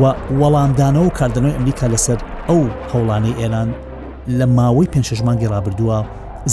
و 0.00 0.02
وەڵامدانەوە 0.40 1.06
و 1.08 1.14
کاردنەوەی 1.18 1.56
ئەمریکا 1.56 1.86
لەسەر 1.94 2.18
ئەو 2.48 2.60
هەوڵانەی 2.92 3.34
ئێران 3.40 3.68
لە 4.38 4.46
ماوەی 4.58 4.88
پێنجشمانگی 4.92 5.50
ڕابردووە 5.52 5.98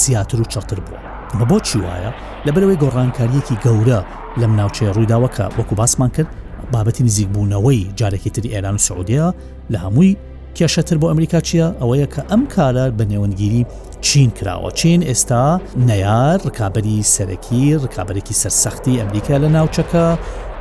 زیاتر 0.03 0.39
و 0.41 0.45
چڕتر 0.53 0.79
بووە. 0.85 0.99
مە 1.39 1.45
بۆ 1.49 1.57
چی 1.67 1.77
وایە 1.85 2.11
لەبەرەوەی 2.45 2.81
گۆڕانکاریەکی 2.83 3.59
گەورە 3.65 3.99
لەم 4.41 4.51
ناوچەیە 4.59 4.91
ڕوویداوەکە 4.95 5.45
وەکو 5.57 5.75
باسمان 5.79 6.09
کرد 6.15 6.27
بابەتی 6.73 7.03
نزیکبوونەوەی 7.07 7.79
جارێکی 7.99 8.29
تری 8.35 8.51
ئێران 8.53 8.75
و 8.75 8.83
سعودیا 8.87 9.27
لە 9.73 9.77
هەمووی 9.83 10.11
کێشەتر 10.57 10.95
بۆ 11.01 11.07
ئەمریکا 11.11 11.39
چییە 11.47 11.67
ئەوەیە 11.81 12.07
کە 12.13 12.21
ئەم 12.31 12.43
کارە 12.53 12.85
بە 12.97 13.03
نێوەنگیری 13.11 13.63
چین 14.07 14.29
کراوە 14.37 14.69
چین 14.79 14.99
ئێستا 15.09 15.45
نەار 15.89 16.37
ڕکابی 16.47 16.99
سەرەکی 17.15 17.65
ڕکابێکی 17.83 18.35
سەرسەختی 18.41 18.99
ئەمریکا 19.01 19.35
لە 19.43 19.49
ناوچەکە 19.55 20.05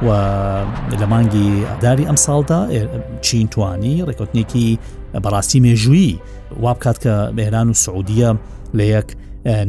و 0.07 0.09
لە 1.01 1.07
مانگی 1.13 1.51
ئاداری 1.71 2.05
ئەم 2.11 2.19
ساڵدا 2.27 2.61
چین 3.27 3.47
توانی 3.53 4.05
ڕێکوتنێکی 4.09 4.69
بەڕاستی 5.25 5.61
مێژووی 5.67 6.11
وابکات 6.65 6.99
کە 7.05 7.17
بەێران 7.37 7.69
و 7.71 7.75
سعودیە 7.85 8.31
لە 8.79 8.85
یەک 8.97 9.09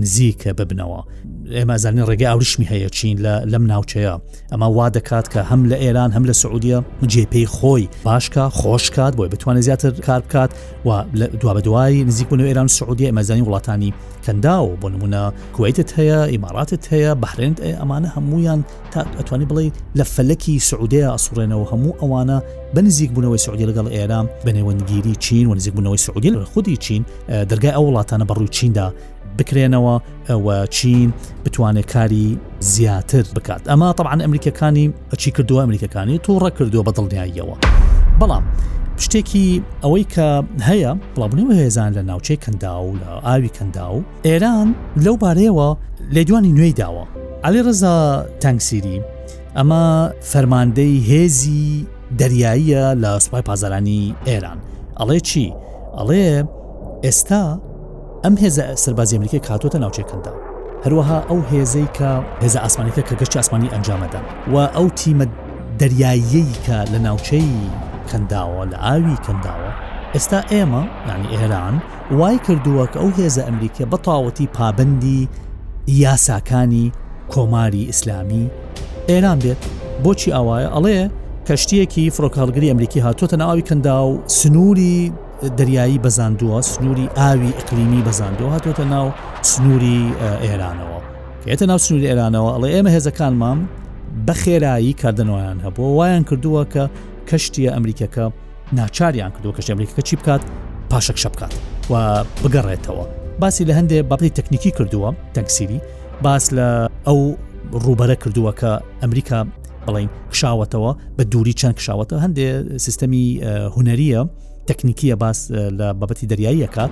نزیکە 0.02 0.52
ببنەوە 0.60 1.02
ئێمەزانین 1.56 2.06
ڕێگە 2.10 2.28
ئاوریشمی 2.32 2.66
هەیە 2.72 2.90
چین 2.96 3.18
لە 3.26 3.34
لەم 3.52 3.64
ناوچەیە 3.72 4.16
ئەمە 4.52 4.64
وا 4.78 4.88
دەکات 4.96 5.26
کە 5.34 5.40
هەم 5.52 5.62
لە 5.72 5.78
ئێران 5.84 6.12
هەم 6.16 6.24
لە 6.30 6.34
سعودیە 6.42 6.80
جێپەی 7.14 7.48
خۆی 7.56 7.84
باشکە 8.08 8.44
خۆشکات 8.60 9.14
بۆی 9.16 9.30
بتوانێت 9.34 9.60
زیاتر 9.68 9.92
کار 10.08 10.20
بکات 10.22 10.52
و 10.86 10.90
دوا 11.42 11.54
بە 11.58 11.62
دوایی 11.64 12.04
نزیکبوون 12.04 12.42
ئێران 12.54 12.68
سعودی 12.68 13.10
ئەمەزانی 13.12 13.44
وڵاتانی 13.48 13.92
کەندا 14.26 14.56
و 14.64 14.76
بۆ 14.82 14.88
نمونە 14.94 15.24
کویتت 15.56 15.90
هەیە 15.98 16.18
ئیماراتت 16.34 16.84
هەیە 16.94 17.12
بەحرێنت 17.24 17.60
ئەمانە 17.80 18.10
هەمویان 18.16 18.62
تا 18.92 19.00
ئەتوانی 19.18 19.46
بڵێ 19.52 19.66
لە 20.00 20.04
فەلکی 20.16 20.56
سعودەیە 20.70 21.08
ئەسوڕێنەوە 21.16 21.66
هەموو 21.72 21.98
ئەوانە 22.02 22.40
بە 22.76 22.82
نزیکبوونەوەی 22.88 23.44
سعودی 23.46 23.68
لەگەڵ 23.70 23.88
ئێران 23.96 24.26
بنێوەنگیری 24.46 25.16
چین 25.26 25.48
و 25.48 25.56
نزیکبوونەوەی 25.58 26.02
سعودی 26.08 26.30
لە 26.36 26.38
خودی 26.54 26.78
چین 26.86 27.02
دەرگای 27.50 27.74
ئەو 27.78 27.84
وڵاتانە 27.90 28.26
بەڕووی 28.30 28.50
چیندا 28.58 28.88
بکرێنەوە 29.42 29.96
ئەوە 30.30 30.58
چین 30.78 31.10
بتوانێت 31.46 31.88
کاری 31.94 32.28
زیاتر 32.74 33.24
بکات 33.36 33.62
ئەما 33.72 33.88
طبعاان 33.98 34.22
ئەمریکەکانی 34.24 34.88
ئەچی 35.14 35.30
کردو 35.38 35.62
ئەمریکەکانی 35.66 36.18
تووڕە 36.26 36.50
کردووە 36.58 36.84
بە 36.88 36.92
دڵنیاییەوە 36.98 37.56
بەڵام 38.20 38.44
شتێکی 39.04 39.48
ئەوەی 39.84 40.06
کە 40.14 40.28
هەیە 40.70 40.92
بڵابنەوە 41.16 41.54
هێزان 41.62 41.92
لە 41.98 42.02
ناوچەی 42.10 42.38
کندا 42.44 42.74
و 42.84 42.94
لە 43.02 43.10
ئاوی 43.28 43.50
کندا 43.58 43.86
و 43.96 44.04
ئێران 44.28 44.68
لەو 45.04 45.16
بارەیەوە 45.24 45.70
لێدوانی 46.14 46.52
نوێی 46.58 46.74
داوە 46.82 47.06
علی 47.44 47.62
ڕزا 47.68 47.98
تەنگسیری 48.44 49.00
ئەمە 49.58 49.86
فەرماندەی 50.32 50.94
هێزی 51.10 51.70
دەریاییە 52.20 52.84
لە 53.04 53.12
سوپای 53.24 53.44
پازارانی 53.50 54.16
ئێران 54.28 54.60
ئەڵێ 55.00 55.20
چی؟ 55.30 55.48
ئەڵێ 55.98 56.30
ئێستا 57.04 57.44
ئەم 58.28 58.36
هێزە 58.44 58.68
سەربازی 58.84 59.16
ئەمریکای 59.18 59.42
کاتۆتە 59.50 59.76
ناوچێکەکەدا 59.84 60.32
هەروەها 60.86 61.20
ئەو 61.30 61.40
هێزەی 61.52 61.88
کە 61.98 62.12
هێز 62.44 62.56
ئاسمانەکە 62.64 63.02
کە 63.08 63.14
گەشت 63.22 63.34
ئاسمانی 63.40 63.70
ئەنجامەدا 63.74 64.22
و 64.54 64.56
ئەو 64.76 64.88
تیمە 65.00 65.26
دەریاییەی 65.80 66.54
کە 66.66 66.78
لە 66.94 67.00
ناوچەی 67.08 67.52
کەنداوە 68.10 68.64
لە 68.72 68.78
ئاوی 68.86 69.16
کەنداوە 69.26 69.70
ئێستا 70.16 70.42
ئێمە 70.52 70.84
ینی 71.12 71.30
ئێران 71.38 71.76
وای 72.20 72.38
کردووە 72.46 72.86
کە 72.94 72.98
ئەو 73.02 73.10
هێزە 73.18 73.42
ئەمریکا 73.48 73.86
بەتاوەتی 73.94 74.48
پابندی 74.58 75.20
یاساکانی 76.02 76.86
کۆماری 77.34 77.84
ئیسلامی 77.90 78.46
ئێران 79.10 79.40
بێت 79.44 79.62
بۆچی 80.04 80.30
ئەوایە 80.36 80.70
ئەڵێ 80.76 81.00
کەشتیەکی 81.48 82.12
فڕۆکارگری 82.16 82.70
ئەمریکی 82.72 83.00
هاتوۆتە 83.06 83.36
ناوی 83.42 83.64
کەندا 83.70 83.96
و 84.12 84.22
سنووری 84.40 85.00
دەریایی 85.60 86.00
بەزاندووە 86.08 86.58
سنووری 86.72 87.08
ئاوی 87.18 87.50
ئەقلیمی 87.60 88.02
بەزاندەوە 88.10 88.50
هاتۆتە 88.60 88.80
ناو 88.94 89.06
سنووری 89.52 90.00
ئێرانەوە 90.46 91.00
کێتە 91.48 91.62
ناو 91.70 91.78
سنووری 91.86 92.08
ئێرانەوە 92.10 92.50
ئەڵێ 92.54 92.70
ئێمە 92.74 92.92
هێزەکان 92.98 93.22
مام 93.42 93.60
بە 94.28 94.34
خێرایی 94.42 94.94
کاردنەوەیان 95.02 95.58
هەبووە 95.66 95.92
وایان 95.98 96.24
کردووە 96.30 96.64
کە 96.74 96.84
کەشتیە 97.32 97.72
ئەمریکەکە 97.76 98.26
ناچاریان 98.78 99.32
کردو 99.36 99.52
کەش 99.58 99.68
ئەمریکەکە 99.72 100.02
چی 100.08 100.16
بکات 100.20 100.42
پاشەک 100.92 101.18
شە 101.24 101.30
بکات 101.34 101.54
و 101.92 102.24
بگەڕێتەوە 102.44 103.06
باسی 103.40 103.66
لە 103.70 103.74
هەندێک 103.78 104.06
باپی 104.12 104.30
تەکنیکی 104.38 104.72
کردووە 104.78 105.10
تەکسیری 105.38 105.80
باس 106.24 106.46
لە 106.58 106.68
ئەو 107.08 107.20
ڕوبەرە 107.86 108.16
کردووە 108.24 108.52
کە 108.62 108.72
ئەمریکا 109.04 109.42
بڵین 109.88 110.10
کشاوەتەوە 110.34 110.92
بە 111.18 111.24
دووری 111.32 111.54
چەند 111.60 111.76
کشاوەتە 111.80 112.16
هەندێک 112.26 112.78
سیستەمی 112.86 113.26
هوەریە 113.76 114.24
تەکنیکیە 114.70 115.16
باس 115.22 115.40
لە 115.80 115.88
بابەتی 116.00 116.28
دەریاییەکە 116.32 116.86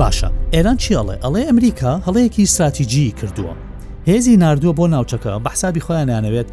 باشە 0.00 0.28
ئێران 0.54 0.76
چیاڵێ 0.82 1.16
ئەڵێ 1.24 1.42
ئەمریکا 1.48 1.92
هەڵەیەکی 2.06 2.40
استراتیجی 2.46 3.14
کردووە 3.20 3.52
هێزی 4.08 4.36
نردووە 4.42 4.72
بۆ 4.78 4.84
ناوچەکە 4.94 5.32
بەحسابی 5.44 5.80
خۆیانیانەوێت 5.86 6.48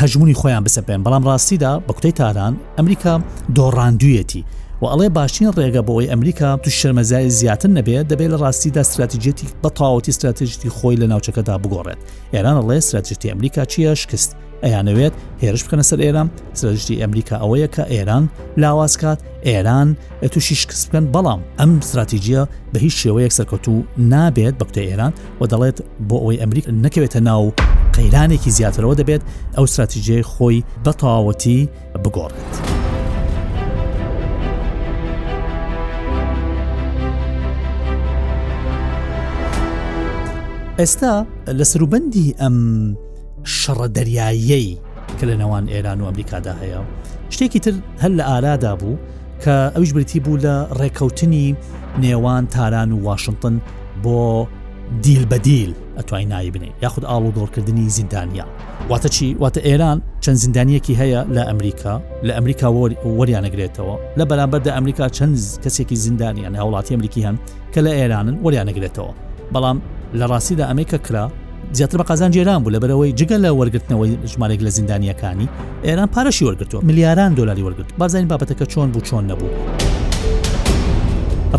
هەژمونی 0.00 0.36
خۆیان 0.40 0.62
بسەپێن 0.66 1.00
بەڵام 1.04 1.22
ڕاستیدا 1.28 1.72
بە 1.86 1.92
کوتەی 1.96 2.12
تاران 2.20 2.54
ئەمریکا 2.78 3.14
دۆڕاندویەتی 3.56 4.42
و 4.82 4.86
ئەڵێ 4.86 5.08
باشین 5.16 5.48
ڕێگە 5.58 5.82
بۆەوەی 5.86 6.10
ئەمریکا 6.12 6.48
تو 6.62 6.70
شەرمەزای 6.80 7.26
زیاتر 7.38 7.68
نەبێت 7.78 8.04
دەبێت 8.12 8.30
لە 8.34 8.38
ڕاستیدا 8.42 8.80
استراتیجێتی 8.86 9.46
بەتاوەتی 9.62 10.08
استراتژتی 10.12 10.68
خۆی 10.76 10.96
لە 11.00 11.06
ناوچەکەدا 11.12 11.54
بگۆڕێت 11.62 11.98
ئێران 12.34 12.56
ئەڵێ 12.62 12.76
استراتژتی 12.82 13.30
ئەمریکا 13.30 13.62
چیە 13.72 13.92
شکست 14.02 14.30
ئەیانەوێت 14.64 15.12
هێرش 15.42 15.62
بکەنە 15.64 15.84
سەر 15.90 16.00
ئێران 16.06 16.28
سرژتی 16.60 16.94
ئەمریکا 17.02 17.36
ئەوەیە 17.42 17.68
کە 17.74 17.84
ئێران 17.94 18.24
لاوازکات 18.62 19.18
ئێران 19.48 19.88
تووشی 20.32 20.54
شکست 20.62 20.84
بکەن 20.90 21.04
بەڵام 21.14 21.40
ئەم 21.60 21.70
استراتیژیە 21.82 22.42
بە 22.72 22.78
هیچ 22.84 22.94
شێوەیەک 23.02 23.32
سەرکەوتو 23.38 23.74
نابێت 24.12 24.54
بەکتە 24.60 24.80
ئێران 24.88 25.12
و 25.40 25.44
دەڵێت 25.52 25.78
بۆ 26.08 26.16
ئەوەی 26.22 26.38
ئەمریک 26.42 26.66
نەکەوێتە 26.84 27.20
ناو 27.28 27.44
قەیرانێکی 27.96 28.50
زیاترەوە 28.56 28.94
دەبێت 29.00 29.22
ئەو 29.56 29.64
استراتیژیای 29.68 30.24
خۆی 30.32 30.56
بەتەواوەتی 30.84 31.58
بگۆڕێت. 32.02 32.79
ئێستا 40.80 41.12
لە 41.58 41.62
سروبندی 41.72 42.34
ئەم 42.40 42.56
شەڕە 43.58 43.86
دەریاییەی 43.96 44.68
کە 45.20 45.24
لە 45.30 45.36
نەوان 45.42 45.64
ئێران 45.72 45.98
و 46.00 46.04
ئەمریکادا 46.10 46.54
هەیە 46.62 46.80
شتێکی 47.34 47.60
تر 47.64 47.74
هەل 48.02 48.12
لە 48.18 48.22
ئارادا 48.30 48.72
بوو 48.80 48.98
کە 49.42 49.56
ئەوش 49.76 49.90
بریتی 49.94 50.20
بوو 50.24 50.36
لە 50.44 50.54
ڕێکەوتنی 50.80 51.46
نێوان 52.02 52.44
تاران 52.54 52.90
و 52.92 53.02
واشنگتن 53.06 53.54
بۆ 54.04 54.16
دیل 55.04 55.24
بەدیل 55.32 55.72
ئەتوای 55.98 56.24
نایی 56.32 56.50
بنین 56.54 56.72
یاخود 56.84 57.04
ئاڵ 57.10 57.22
و 57.28 57.32
دۆڕکردنی 57.36 57.86
زیندانیا 57.98 58.46
واتە 58.90 59.08
چی 59.14 59.36
واتە 59.42 59.60
ئێران 59.68 59.98
چەند 60.24 60.36
زیندانیەکی 60.44 60.96
هەیە 61.00 61.20
لە 61.34 61.42
ئەمریکا 61.48 61.94
لە 62.26 62.32
ئەمریکا 62.36 62.68
وەریانەگرێتەوە 63.18 63.94
لە 64.18 64.24
بەرامبەردا 64.30 64.70
ئەمریکا 64.76 65.06
چەند 65.16 65.34
کەسێکی 65.64 65.96
زیندانیان 66.06 66.54
هاوڵاتی 66.60 66.92
ئەمریکی 66.94 67.22
هەن 67.26 67.36
کە 67.74 67.80
لە 67.86 67.92
ئێرانن 67.98 68.36
وەریانەگرێتەوە 68.44 69.12
بەڵام 69.54 69.78
لە 70.18 70.26
ڕاستیدا 70.32 70.64
ئەمریکا 70.68 70.98
کرا 70.98 71.30
زیاتر 71.72 71.98
بە 71.98 72.02
قازان 72.04 72.30
جێران 72.34 72.60
بوو 72.62 72.72
لە 72.74 72.78
بەرەوەی 72.82 73.12
جگە 73.20 73.36
لە 73.44 73.50
وەرگرتنەوەی 73.58 74.12
ژمارێک 74.32 74.60
لە 74.66 74.70
زیندانیەکانی 74.76 75.48
ئێران 75.84 76.08
پارەشی 76.16 76.42
وەرگتووە 76.46 76.84
میلیاران 76.84 77.34
دلاری 77.34 77.62
وەرگرت 77.66 77.90
بازانین 77.98 78.28
بابەتەکە 78.32 78.64
چۆن 78.72 78.88
بوو 78.92 79.02
چۆن 79.08 79.24
نەبوو. 79.30 79.48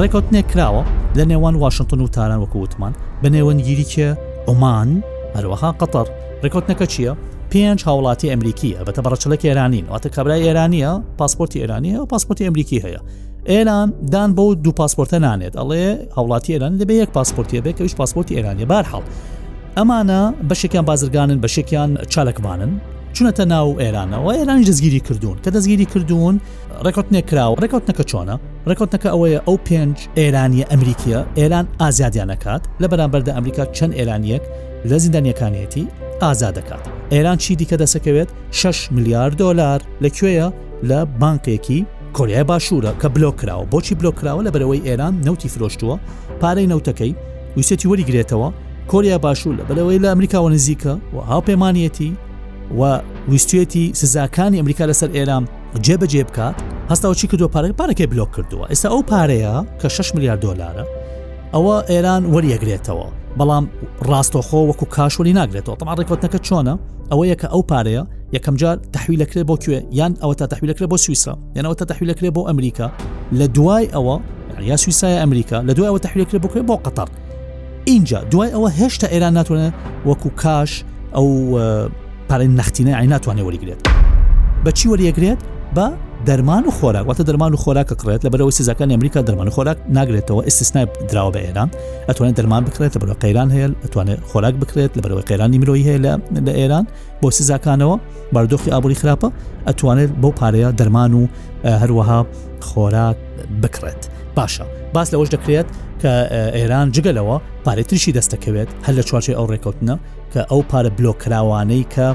ڕێکوتنێک 0.01 0.45
کراوە 0.53 0.83
لە 1.17 1.23
نێوان 1.31 1.55
واشنگتن 1.55 2.01
و 2.01 2.07
تاران 2.07 2.39
وەکووتمان 2.43 2.93
بە 3.23 3.27
نێوەنگیری 3.35 3.85
کە 3.93 4.07
ئۆمان 4.47 4.89
هەروەها 5.35 5.69
قەتەر 5.81 6.07
ڕێکوتنەکە 6.43 6.85
چییە؟ 6.93 7.13
پێنج 7.51 7.79
هاوڵاتی 7.87 8.29
ئەمریکیە 8.33 8.79
بەتە 8.87 9.01
بەڕچلەکی 9.05 9.45
ئێرانین 9.51 9.85
واتە 9.91 10.07
کابرای 10.15 10.43
ئێرانیە 10.47 10.91
پاسپۆرتی 11.19 11.59
ئێرانیە 11.61 11.97
و 12.01 12.07
پاسپۆرتی 12.11 12.43
ئەمریکی 12.47 12.81
هەیە 12.85 12.99
ئێران 13.49 13.89
دان 14.13 14.29
بۆ 14.37 14.45
دوو 14.63 14.73
پاسپۆرتە 14.79 15.17
نانێت 15.25 15.53
ئەڵێ 15.59 15.85
هاوڵاتی 16.17 16.49
ئێران 16.55 16.73
دەبێت 16.81 16.97
یەک 17.03 17.11
پاسپۆرتیە 17.17 17.61
بێت 17.65 17.75
کە 17.77 17.81
وش 17.85 17.93
پاسپۆرتی 18.01 18.33
ئێرانی 18.37 18.65
بار 18.71 18.83
حڵ 18.91 19.03
ئەمانە 19.77 20.21
بەشێکیان 20.49 20.85
بازرگانن 20.89 21.39
بەشێکیان 21.45 21.91
چالکمانن 22.13 22.71
چونەتە 23.15 23.43
ناو 23.53 23.67
ئێرانەوە 23.81 24.31
ئێران 24.39 24.57
دەستگیری 24.69 24.99
کردوون 25.07 25.37
کە 25.43 25.49
دەستگیری 25.55 25.85
کردوون 25.93 26.35
ڕێکوتنێک 26.85 27.25
کراوە 27.29 27.55
ڕێکوتنەکە 27.63 28.03
چۆنە 28.11 28.35
ڕێکوتنەکە 28.69 29.09
ئەوەیە 29.13 29.39
ئەو 29.47 29.55
پێنج 29.67 29.97
ئێرانیە 30.19 30.65
ئەمریکیە 30.71 31.21
ئێران 31.39 31.65
ئازیادیانەکات 31.81 32.63
لە 32.81 32.87
بەرامبەردا 32.91 33.31
ئەمریکا 33.37 33.63
چەند 33.77 33.93
ئێرانیەک 33.99 34.43
لە 34.89 34.97
زیندانیەکانیەتی 35.03 35.83
ئازا 36.23 36.49
دەکات 36.57 36.83
ئێران 37.13 37.37
چی 37.43 37.51
دیکە 37.61 37.75
دەسەکەوێت 37.83 38.29
6 38.51 38.77
میلیارد 38.95 39.33
دلار 39.43 39.79
لەکوێیە 40.03 40.47
لە 40.89 40.99
بانکێکی 41.21 41.81
کۆریای 42.13 42.43
باشوورە 42.43 42.91
کە 43.01 43.07
بلۆکراوە 43.15 43.63
بۆچی 43.73 43.93
بلۆکراوە 43.99 44.41
لە 44.47 44.51
بەرەوەی 44.53 44.81
ئێران 44.87 45.13
نوتی 45.27 45.49
فرۆشتووە 45.53 45.95
پارەی 46.41 46.67
نەوتەکەی 46.71 47.13
ویسێتی 47.57 47.87
وەریگرێتەوە 47.91 48.47
کۆریا 48.91 49.17
باشوور 49.25 49.55
لە 49.59 49.63
بەرەوەی 49.69 49.99
لە 50.03 50.07
ئەمریکاوە 50.13 50.49
نزیکە 50.55 50.93
و 51.15 51.17
هاوپەیمانەتی 51.29 52.11
و 52.79 52.99
ویستێتی 53.31 53.83
سزاکانی 53.99 54.57
ئەمریکا 54.61 54.83
لەسەر 54.91 55.09
ئێرام 55.17 55.43
جێبەجێ 55.87 56.23
بکات 56.29 56.55
هەستاەوە 56.91 57.15
چی 57.19 57.27
کردو 57.31 57.47
پارێک 57.55 57.71
پارەکەی 57.81 58.07
بلۆک 58.13 58.29
کردووە 58.35 58.65
ئێستا 58.71 58.87
ئەو 58.93 59.01
پارەیە 59.11 59.55
کە 59.81 59.87
6 59.89 60.15
میلیارد 60.15 60.39
دلارە 60.45 60.85
ئەوە 61.55 61.77
ئێران 61.91 62.23
وەریەگرێتەوە 62.33 63.07
بەڵام 63.39 63.65
ڕاستۆخۆ 64.09 64.59
وەکو 64.69 64.85
کاشوەری 64.95 65.33
ناگرێتەوە 65.39 65.77
تەماڕێکوتنەکە 65.81 66.39
چۆنە 66.47 66.73
ئەوەیە 67.11 67.35
کە 67.41 67.47
ئەو 67.53 67.63
پارەیە 67.71 68.03
یەکەم 68.37 68.55
جار 68.61 68.77
تحویلەکرێ 68.95 69.41
بۆ 69.49 69.55
کوێ 69.63 69.79
یان 69.99 70.13
ئەوە 70.21 70.35
تا 70.39 70.45
تحویلەکرێ 70.53 70.85
بۆ 70.93 70.95
سویسا 71.05 71.33
یانەوە 71.57 71.75
تا 71.79 71.85
تحویلەکرێ 71.91 72.29
بۆ 72.35 72.41
ئەمریکا 72.47 72.87
لە 73.39 73.45
دوای 73.57 73.85
ئەوە 73.93 74.15
یا 74.69 74.77
سویسایە 74.83 75.17
ئەمریکا 75.23 75.57
لە 75.67 75.73
دوای 75.77 75.89
ئەوە 75.91 75.99
تحویلەکرێ 76.05 76.37
بکرێ 76.45 76.61
بۆ 76.69 76.75
قەتەر 76.87 77.07
اینجا 77.91 78.19
دوای 78.31 78.49
ئەوە 78.55 78.69
هێشتا 78.79 79.07
ئێران 79.13 79.33
ناتوانێت 79.43 79.73
وەکو 80.09 80.29
کاش 80.41 80.71
ئەو 81.15 81.25
پارەی 82.29 82.47
نختینە 82.59 82.93
ئاین 82.97 83.09
ناتوانێت 83.15 83.45
وەریگرێت 83.47 83.81
بەچی 84.65 84.85
وەریەگرێت 84.91 85.41
بە 85.75 85.85
دەرمان 86.27 86.63
و 86.67 86.71
خۆراکواتە 86.79 87.23
دەرمان 87.29 87.51
و 87.53 87.57
خۆراک 87.63 87.89
کڕێت 88.01 88.21
لە 88.25 88.29
بەرەوە 88.33 88.51
سزەکان 88.59 88.89
ئەمریکا 88.93 89.21
دەرمان 89.27 89.47
و 89.47 89.51
خۆراک 89.55 89.77
ناگرێتەوە 89.97 90.41
ئستسنای 90.47 90.85
درراوە 91.09 91.31
بە 91.35 91.39
ئێران 91.45 91.69
ئەتوانێت 92.09 92.35
دەرمان 92.39 92.63
بکرێت 92.67 92.91
لە 92.95 92.99
بەرەوە 93.01 93.17
قەیران 93.23 93.49
هەیە 93.55 93.67
ئەتوانێت 93.85 94.19
خۆراک 94.31 94.55
بکرێت 94.63 94.91
لە 94.97 95.01
بەرەوە 95.03 95.23
قەیرانی 95.29 95.57
مرۆی 95.61 95.83
هەیە 95.87 95.99
لە 96.05 96.13
ئێران 96.61 96.85
بۆ 97.21 97.27
سزاکانەوە 97.37 97.95
باردۆخی 98.33 98.69
ئابووری 98.73 98.95
خراپە 99.01 99.27
ئەتوانێت 99.67 100.11
بەو 100.21 100.31
پارەیە 100.39 100.71
دەرمان 100.79 101.11
و 101.19 101.21
هەروەها 101.81 102.19
خۆراک 102.69 103.17
بکرێت 103.63 104.01
باشە 104.37 104.65
باس 104.95 105.07
لەەوەش 105.13 105.29
دەکرێت 105.35 105.67
کە 106.01 106.13
ئێران 106.59 106.87
جگەلەوە 106.95 107.35
پارێتریشی 107.65 108.13
دەستەکەوێت 108.17 108.69
هەر 108.85 108.93
لە 108.97 109.03
چوارچی 109.07 109.33
ئەو 109.37 109.45
ڕێکوتنە 109.51 109.95
کە 110.33 110.41
ئەو 110.49 110.61
پارە 110.71 110.89
بلۆکراوانەی 110.97 111.83
کە 111.95 112.07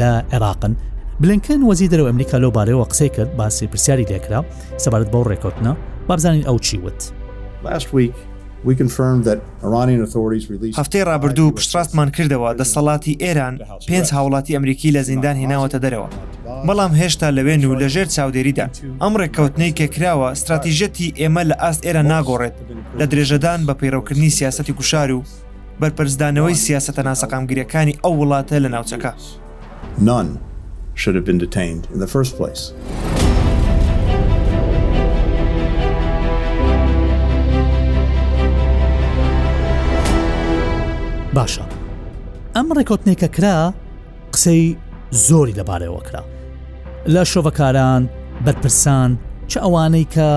لە 0.00 0.10
عێراقن 0.32 0.74
بلنکن 1.22 1.62
وەزی 1.68 1.88
دەرەوە 1.92 2.08
ئەمریکا 2.12 2.36
لەو 2.42 2.50
بارەوە 2.56 2.84
قسەی 2.92 3.08
کرد 3.16 3.36
باسی 3.36 3.66
پرسیاری 3.72 4.04
لێکرا 4.12 4.40
سەبارەت 4.84 5.10
بەو 5.12 5.24
ڕێکوتنە 5.30 5.72
بابزانین 6.08 6.42
ئەو 6.48 6.58
چی 6.66 6.76
وت. 6.84 7.00
Last 7.64 7.86
week 7.96 8.14
هەفتەی 10.80 11.04
ڕابردوو 11.08 11.50
پشتڕاستمان 11.56 12.08
کردەوە 12.16 12.50
دەسەڵاتی 12.60 13.14
ئێران 13.22 13.54
پێنج 13.88 14.06
هاوڵاتی 14.16 14.54
ئەمریکی 14.54 14.92
لە 14.96 15.00
زیندان 15.08 15.36
هێناوەتە 15.42 15.76
دەرەوە 15.84 16.08
بەڵام 16.66 16.92
هێشتا 17.00 17.28
لەوێن 17.36 17.64
و 17.66 17.74
لەژێر 17.80 18.06
چاودێریدا 18.14 18.66
ئەم 19.02 19.14
ڕێککەوتنەی 19.20 19.72
کە 19.78 19.84
کراوە 19.94 20.28
استراتیژەتی 20.36 21.14
ئێمە 21.20 21.42
لە 21.50 21.54
ئاست 21.62 21.82
ئێرە 21.86 22.02
ناگۆڕێت 22.12 22.56
لە 22.98 23.04
درێژەدان 23.10 23.60
بە 23.68 23.74
پەیڕەوکردنی 23.80 24.30
سیاستی 24.38 24.72
کوشار 24.78 25.10
و 25.12 25.20
بەرپەرزدانەوەی 25.80 26.56
سیاسەتە 26.66 27.02
ناسەقامگیریەکانی 27.08 27.98
ئەو 28.04 28.12
وڵاتە 28.20 28.56
لە 28.64 28.68
ناوچەکە. 28.74 29.12
نان. 30.06 30.26
should 31.02 31.14
have 31.18 31.26
been 31.30 31.40
detained 31.46 31.82
in 31.94 31.98
the 32.04 32.10
first 32.16 32.32
place. 32.40 32.62
باشە 41.36 41.62
ئەم 42.56 42.68
ڕێکوتنێکە 42.78 43.28
کرا 43.36 43.58
قسەی 44.34 44.62
زۆری 45.26 45.54
لەبارەوە 45.60 46.00
کرا 46.08 46.22
لە 47.14 47.22
شۆڤەکاران 47.32 48.02
بەرپرسان 48.46 49.10
چ 49.50 49.56
ئەوانەی 49.64 50.06
کە 50.14 50.28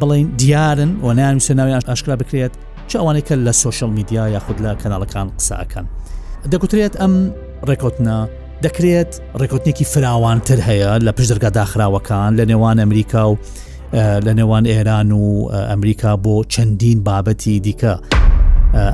بڵین 0.00 0.26
دیارن 0.40 0.90
و 1.04 1.14
نانووسە 1.18 1.50
ناوی 1.58 1.72
ئاشکرا 1.86 2.16
بکرێت 2.22 2.52
چ 2.90 2.96
ئەوانەی 3.00 3.24
کە 3.28 3.34
لە 3.46 3.52
سوۆشل 3.60 3.90
میدیا 3.98 4.24
یاخود 4.36 4.58
لە 4.66 4.70
کەناڵەکان 4.82 5.26
قساکەن 5.38 5.86
دەگوترێت 6.52 6.94
ئەم 7.00 7.14
ڕێکوتنە 7.68 8.18
دەکرێت 8.64 9.10
ڕێکوتنێکی 9.40 9.84
فراوانتر 9.92 10.58
هەیە 10.68 10.90
لە 11.06 11.12
پشتدرگا 11.16 11.50
داخراوەکان 11.58 12.30
لە 12.38 12.44
نێوان 12.50 12.76
ئەمریکا 12.82 13.20
و 13.30 13.34
لە 14.26 14.32
نێوان 14.38 14.64
ئێران 14.70 15.08
و 15.12 15.24
ئەمریکا 15.70 16.12
بۆ 16.24 16.34
چەندین 16.52 16.98
بابەتی 17.08 17.56
دیکە. 17.66 17.94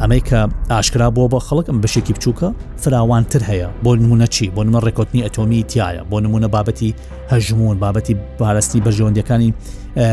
ئەمریکا 0.03 0.43
ئاشکرا 0.71 1.09
بۆ 1.17 1.25
بە 1.33 1.39
خەڵکم 1.49 1.79
بەشێکی 1.87 2.13
بچووکە 2.17 2.49
فراوانتر 2.83 3.43
هەیە 3.51 3.69
بۆ 3.87 3.91
نمونە 4.03 4.27
چی 4.35 4.45
بۆ 4.57 4.63
نمە 4.65 4.81
ڕێکوتنی 4.87 5.25
ئەتۆمی 5.25 5.63
تایە 5.73 6.03
بۆ 6.11 6.19
نمونە 6.25 6.49
بابەتی 6.55 6.95
هەژمون 7.33 7.77
بابەتی 7.83 8.15
پارستی 8.39 8.81
بەژەوەندەکانی 8.87 9.51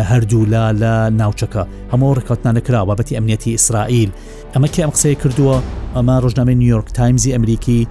هەردوولا 0.10 0.64
لە 0.82 0.92
ناوچەکە 1.22 1.64
هەموو 1.94 2.16
ڕێکوتنانەکرا 2.20 2.82
بابەتی 2.90 3.16
ئەمنیەتی 3.16 3.50
ئیسرائیل 3.56 4.10
ئەمە 4.54 4.68
کێ 4.74 4.82
ئەم 4.84 4.92
قسەی 4.96 5.16
کردووە 5.22 5.56
ئەمە 5.96 6.16
ڕژنامەی 6.26 6.56
نیویورک 6.62 6.90
تایمزی 7.00 7.32
ئەمریکی 7.36 7.82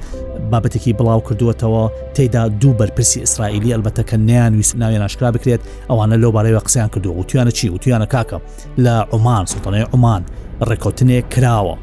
بابەتێکی 0.53 0.97
بڵاو 1.01 1.21
کردووەتەوە 1.29 1.83
تێدا 2.17 2.43
دوو 2.61 2.73
بەرپرسی 2.79 3.17
ئیسرائیلی 3.25 3.73
ئەلبەتەکە 3.75 4.15
نیانویست 4.29 4.75
ناویان 4.81 5.01
ناشکرا 5.05 5.29
بکرێت 5.35 5.61
ئەوانە 5.91 6.15
لەو 6.23 6.31
بارەوە 6.37 6.65
قسەیان 6.67 6.89
کردو 6.95 7.11
وتیانە 7.23 7.53
چی 7.59 7.67
وتیانە 7.75 8.07
کاکە 8.15 8.39
لە 8.85 8.95
عمان 9.15 9.45
سوتەنەی 9.53 9.85
عمان 9.95 10.23
ڕێکوتنێک 10.69 11.25
کراوە 11.35 11.75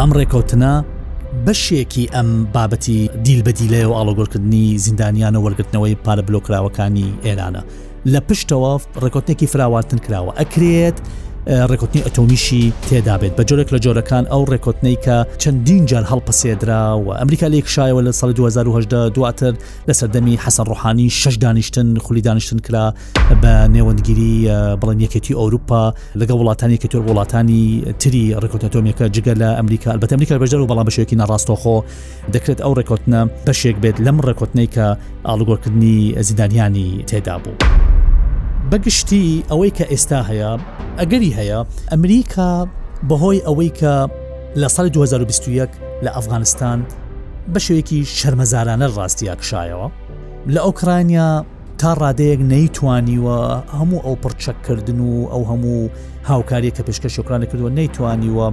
ئەم 0.00 0.10
ڕێکوتنە 0.18 0.72
بەشێکی 1.46 2.04
ئەم 2.14 2.28
بابەتی 2.54 2.98
دیل 3.24 3.40
بەدی 3.46 3.68
لێ 3.72 3.84
و 3.88 3.92
ئاڵۆگۆرکردنی 3.98 4.66
زیندانیانە 4.84 5.38
وەرگرتنەوەی 5.44 5.96
پارە 6.04 6.22
بلۆکراوەکانی 6.28 7.08
ئێرانە 7.24 7.62
لە 8.12 8.20
پشتەوە 8.28 8.72
ڕێکوتنێکی 9.02 9.46
فراوارتن 9.52 9.98
کراوە 10.06 10.32
ئەکرێت 10.40 10.98
ڕێکوتنی 11.70 12.02
ئەتۆمیشی 12.06 12.62
تێدا 12.90 13.14
بێت 13.20 13.34
بە 13.40 13.44
جۆرێک 13.48 13.68
لە 13.74 13.78
جۆرەکان 13.84 14.24
ئەو 14.32 14.42
ڕێکوتنەی 14.52 14.96
کە 15.04 15.16
چەندین 15.42 15.84
جار 15.90 16.04
هەڵپەسێدرا 16.10 16.82
و 17.04 17.06
ئەمریکا 17.18 17.46
لێکشایەوە 17.54 18.02
لە 18.06 18.10
سال 18.20 18.30
2010 18.36 19.08
دواتر 19.16 19.52
لە 19.88 19.92
سەردەمی 20.00 20.36
حەسەن 20.44 20.64
ڕحانی 20.72 21.08
شش 21.20 21.34
دانیشتن 21.44 21.88
خولی 22.04 22.20
دانیشتن 22.26 22.58
کرا 22.66 22.86
بە 23.42 23.52
نێوەندگیری 23.74 24.34
بڵێن 24.80 25.00
یەکەتی 25.04 25.34
ئەوروپا 25.38 25.84
لەگە 26.20 26.32
وڵاتانی 26.40 26.76
کەتور 26.82 27.02
وڵاتانی 27.08 27.64
تری 28.00 28.24
ڕێکوتەتۆمیەکە 28.42 29.04
جگە 29.16 29.34
لە 29.42 29.48
ئەمریکا 29.58 29.90
بە 30.02 30.06
ئەمریکا 30.12 30.36
بەژەر 30.44 30.60
و 30.62 30.66
بەڵام 30.70 30.86
بەشێکی 30.88 31.16
ناڕاستۆخۆ 31.20 31.76
دەکرێت 32.34 32.58
ئەو 32.64 32.72
ڕێکوتنە 32.78 33.20
بەشێک 33.46 33.76
بێت 33.82 33.96
لەم 34.06 34.16
ڕێکوتنەی 34.26 34.68
کە 34.74 34.86
ئالوگۆرکردنی 35.28 35.96
زیدانیانی 36.28 36.88
تێدا 37.10 37.36
بوو. 37.42 37.54
بەگشتی 38.70 39.44
ئەوەی 39.50 39.70
کە 39.78 39.84
ئێستا 39.92 40.20
هەیە 40.30 40.52
ئەگەری 41.00 41.32
هەیە 41.38 41.60
ئەمریکا 41.92 42.52
بەهۆی 43.08 43.40
ئەوەی 43.46 43.70
کە 43.80 43.94
لە 44.60 44.68
ساڵی 44.74 44.90
2021 44.94 45.68
لە 46.04 46.10
ئەفغانستان 46.16 46.78
بە 47.52 47.58
شوەیەکی 47.66 48.00
شەرمەزارانە 48.18 48.86
ڕاستیە 48.96 49.34
کشایەوە 49.40 49.86
لە 50.54 50.60
ئۆکرانیا 50.66 51.30
تا 51.80 51.90
ڕادەیەک 52.02 52.40
نەیتوانیوە 52.52 53.38
هەموو 53.78 54.04
ئەو 54.04 54.14
پڕچەکردن 54.22 55.00
و 55.00 55.12
ئەو 55.32 55.42
هەموو 55.50 55.80
هاوکاریە 56.30 56.70
کە 56.76 56.82
پێشکە 56.88 57.08
شکرانە 57.16 57.46
کردووە 57.50 57.70
نەیتوانیوە 57.78 58.48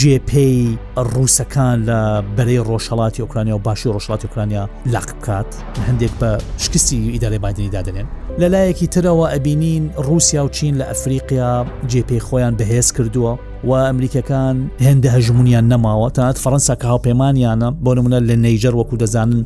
جێپی 0.00 0.76
ڕووسەکان 1.12 1.76
لە 1.88 2.00
بەرەی 2.36 2.62
ڕۆژهڵاتی 2.68 3.20
ئۆکرانیا 3.22 3.56
و 3.56 3.58
باشی 3.58 3.92
ڕۆژڵاتی 3.94 4.24
ئۆکرانیا 4.26 4.62
لاق 4.92 5.08
بکات 5.20 5.46
هەندێک 5.88 6.10
بە 6.20 6.30
شکستی 6.62 7.10
ئیدارەی 7.14 7.38
بادنی 7.44 7.70
دادنێن 7.74 8.06
لەلایەکی 8.40 8.86
ترەوە 8.94 9.26
ئەبینین 9.34 9.84
رووسیا 10.06 10.42
و 10.44 10.48
چین 10.56 10.74
لە 10.80 10.84
ئەفریقیا 10.90 11.52
جێپی 11.90 12.20
خۆیان 12.26 12.54
بەهێز 12.58 12.88
کردووە 12.96 13.32
و 13.64 13.70
ئەمریکەکان 13.88 14.56
هێندە 14.86 15.08
هەژمونیان 15.16 15.64
نەماوە 15.72 16.08
تەنات 16.16 16.36
فەەنسا 16.44 16.74
کە 16.80 16.86
هاوپەیمانیانە 16.92 17.68
بۆ 17.84 17.90
نمونە 17.96 18.18
لە 18.28 18.34
نەیجەر 18.44 18.74
وەکو 18.76 18.96
دەزانن 19.02 19.40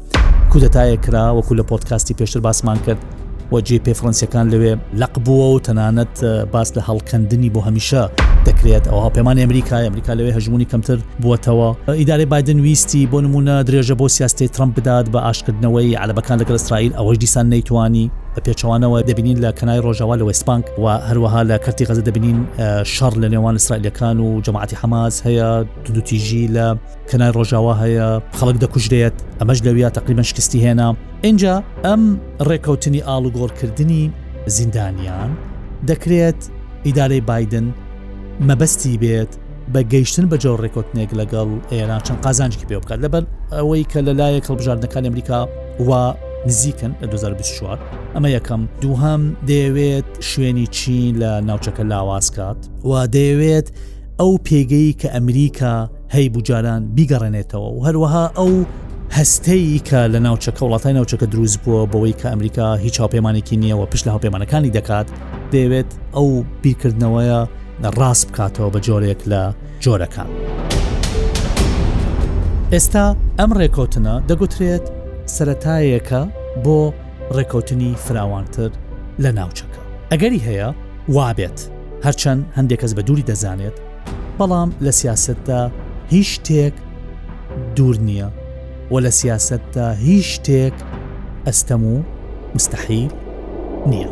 کودەتایە 0.53 0.97
کرا 1.05 1.25
وەکو 1.39 1.55
لە 1.61 1.65
پۆتکاستی 1.71 2.15
پێشتر 2.19 2.41
باسمان 2.41 2.79
کرد 2.87 3.01
وەجێ 3.55 3.77
پێ 3.87 3.93
فەرەنسیەکان 3.99 4.47
لەوێ 4.53 4.73
لەق 5.01 5.15
بووە 5.27 5.47
و 5.55 5.59
تەنانەت 5.67 6.15
باس 6.53 6.69
لە 6.77 6.81
هەڵکەندنی 6.89 7.51
بۆ 7.55 7.61
هەمیشە 7.67 8.03
دەکرێت 8.47 8.85
ئەوها 8.91 9.11
پەیمان 9.17 9.37
ئەمریکای 9.43 9.85
ئەمریکا 9.89 10.13
لەوێ 10.19 10.33
هەژمونی 10.37 10.67
کەمتر 10.73 10.99
بووەتەوە 11.23 11.69
ئیدارەی 12.01 12.27
بادن 12.33 12.59
ویستی 12.67 13.09
بۆ 13.13 13.19
نمونە 13.27 13.55
درێژە 13.69 13.95
بۆ 14.01 14.07
سیاستی 14.17 14.49
ترمپ 14.55 14.73
بدات 14.79 15.07
بە 15.13 15.19
ئاشکردنەوەی 15.27 15.97
علبەکان 16.03 16.39
لەگەڵ 16.41 16.57
اسرائیل 16.61 16.93
ئەوەش 16.99 17.17
دیسان 17.25 17.47
نەیتوانی 17.55 18.05
بە 18.37 18.41
پێچوانەوە 18.47 18.99
دەبینین 19.09 19.39
لە 19.45 19.51
کەنای 19.59 19.81
ڕۆژاوا 19.87 20.15
لە 20.19 20.23
وستپانک 20.27 20.65
و 20.83 20.99
هەروەها 21.09 21.43
لە 21.51 21.57
کەرتی 21.65 21.87
غەزە 21.89 22.03
دەبینین 22.09 22.39
شەڕ 22.97 23.15
لە 23.23 23.29
نێوان 23.33 23.55
اسرائیلەکان 23.61 24.17
و 24.21 24.29
جەماعتی 24.45 24.77
حماز 24.83 25.15
هەیە 25.27 25.49
دوتیژی 25.95 26.45
لە 26.57 26.67
کەنای 27.11 27.33
ڕۆژاوا 27.39 27.75
هەیە 27.83 28.07
خەڵک 28.39 28.57
دەکوژدێت 28.65 29.17
ئەمەش 29.41 29.59
لەویە 29.67 29.89
تقریبان 29.99 30.23
شکستی 30.31 30.61
هێنا 30.67 30.89
اینجا 31.27 31.57
ئەم 31.85 32.01
ڕێککەوتنی 32.49 33.01
ئالوگۆڕکردنی 33.09 34.03
زیندانیان 34.57 35.31
دەکرێت 35.89 36.41
ئیدارەی 36.87 37.21
بادن 37.31 37.67
مەبەستی 38.49 38.99
بێت 39.03 39.33
بە 39.75 39.81
گەیشتن 39.93 40.27
بە 40.31 40.37
جۆ 40.45 40.53
ڕێکوتنێک 40.63 41.11
لەگەڵ 41.21 41.49
ئێران 41.73 42.01
چەند 42.07 42.19
قازانجی 42.25 42.67
پێ 42.69 42.77
بکات 42.83 42.99
لەبەر 43.05 43.25
ئەوەی 43.57 43.85
کە 43.93 43.99
لەلایەک 44.07 44.45
هەڵبژاردنەکان 44.51 45.05
ئەمریکا 45.09 45.41
و 45.89 45.91
نزیکن 46.47 46.95
لە 47.03 47.05
2024 47.07 47.79
ئەمە 48.15 48.29
یەکەم 48.37 48.63
دووهم 48.83 49.37
دەیەوێت 49.49 50.11
شوێنی 50.31 50.67
چین 50.71 51.17
لە 51.23 51.41
ناوچەکە 51.47 51.81
لاواز 51.91 52.31
کات 52.31 52.57
و 52.85 53.07
دەیەوێت 53.15 53.69
ئەو 54.21 54.33
پێگەی 54.49 54.93
کە 55.01 55.07
ئەمریکا 55.15 55.91
هەی 56.15 56.29
بجاران 56.35 56.83
بیگەڕێنێتەوە 56.97 57.69
و 57.73 57.85
هەروەها 57.87 58.27
ئەو 58.39 58.53
هەستەی 59.17 59.79
کە 59.89 60.01
لە 60.13 60.21
ناوچەکە 60.27 60.63
وڵاتی 60.65 60.93
ناوچەکە 60.99 61.27
دروست 61.33 61.59
بووە 61.65 61.85
بەوەی 61.93 62.17
کە 62.21 62.25
ئەمریکا 62.33 62.75
هیچ 62.75 63.01
هاوپەیمانێکی 63.01 63.57
نییەوە 63.63 63.87
پشت 63.93 64.07
لە 64.07 64.11
هاوپەیمانەکانی 64.15 64.71
دەکات 64.79 65.07
دەیەوێت 65.53 65.91
ئەو 66.15 66.29
بیرکردنەوەیە 66.63 67.41
ڕاست 67.99 68.27
بکاتەوە 68.31 68.69
بە 68.75 68.79
جۆرێک 68.87 69.21
لە 69.33 69.43
جۆرەکان. 69.85 70.31
ئێستا 72.73 73.17
ئەم 73.39 73.51
ڕێکوتنە 73.59 74.15
دەگوترێت 74.29 74.87
سەتایەکە 75.37 76.21
بۆ 76.65 76.79
ڕێکوتنی 77.37 77.93
فراوانتر 78.07 78.71
لە 79.23 79.31
ناوچەکە 79.39 79.81
ئەگەری 80.11 80.41
هەیە 80.49 80.69
وابێت 81.15 81.59
هەرچەند 82.05 82.43
هەندێک 82.57 82.79
کەس 82.83 82.93
بە 82.97 83.03
دووری 83.07 83.25
دەزانێت 83.31 83.77
بەڵام 84.39 84.71
لە 84.85 84.93
سیاستدا 85.01 85.61
هیچ 86.13 86.29
شتێک 86.35 86.75
دوور 87.77 87.97
نییە 88.09 88.29
و 88.93 89.01
لە 89.05 89.11
سیاستدا 89.21 89.87
هیچ 90.07 90.27
شتێک 90.35 90.77
ئەستەم 91.47 91.83
و 91.93 91.97
مستحیل 92.55 93.11
نییە. 93.91 94.11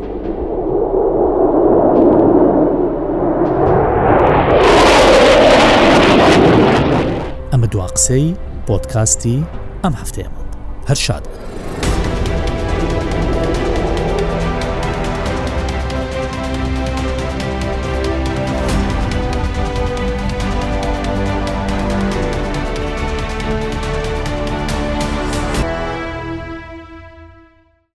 ئەمە 7.53 7.67
دوا 7.73 7.87
قسەی 7.95 8.25
پۆتکاستی 8.69 9.39
ئەم 9.85 9.95
هەفتەیەمە. 10.01 10.48
هەر 10.89 10.97
شاد 10.97 11.23
بن. 11.23 11.58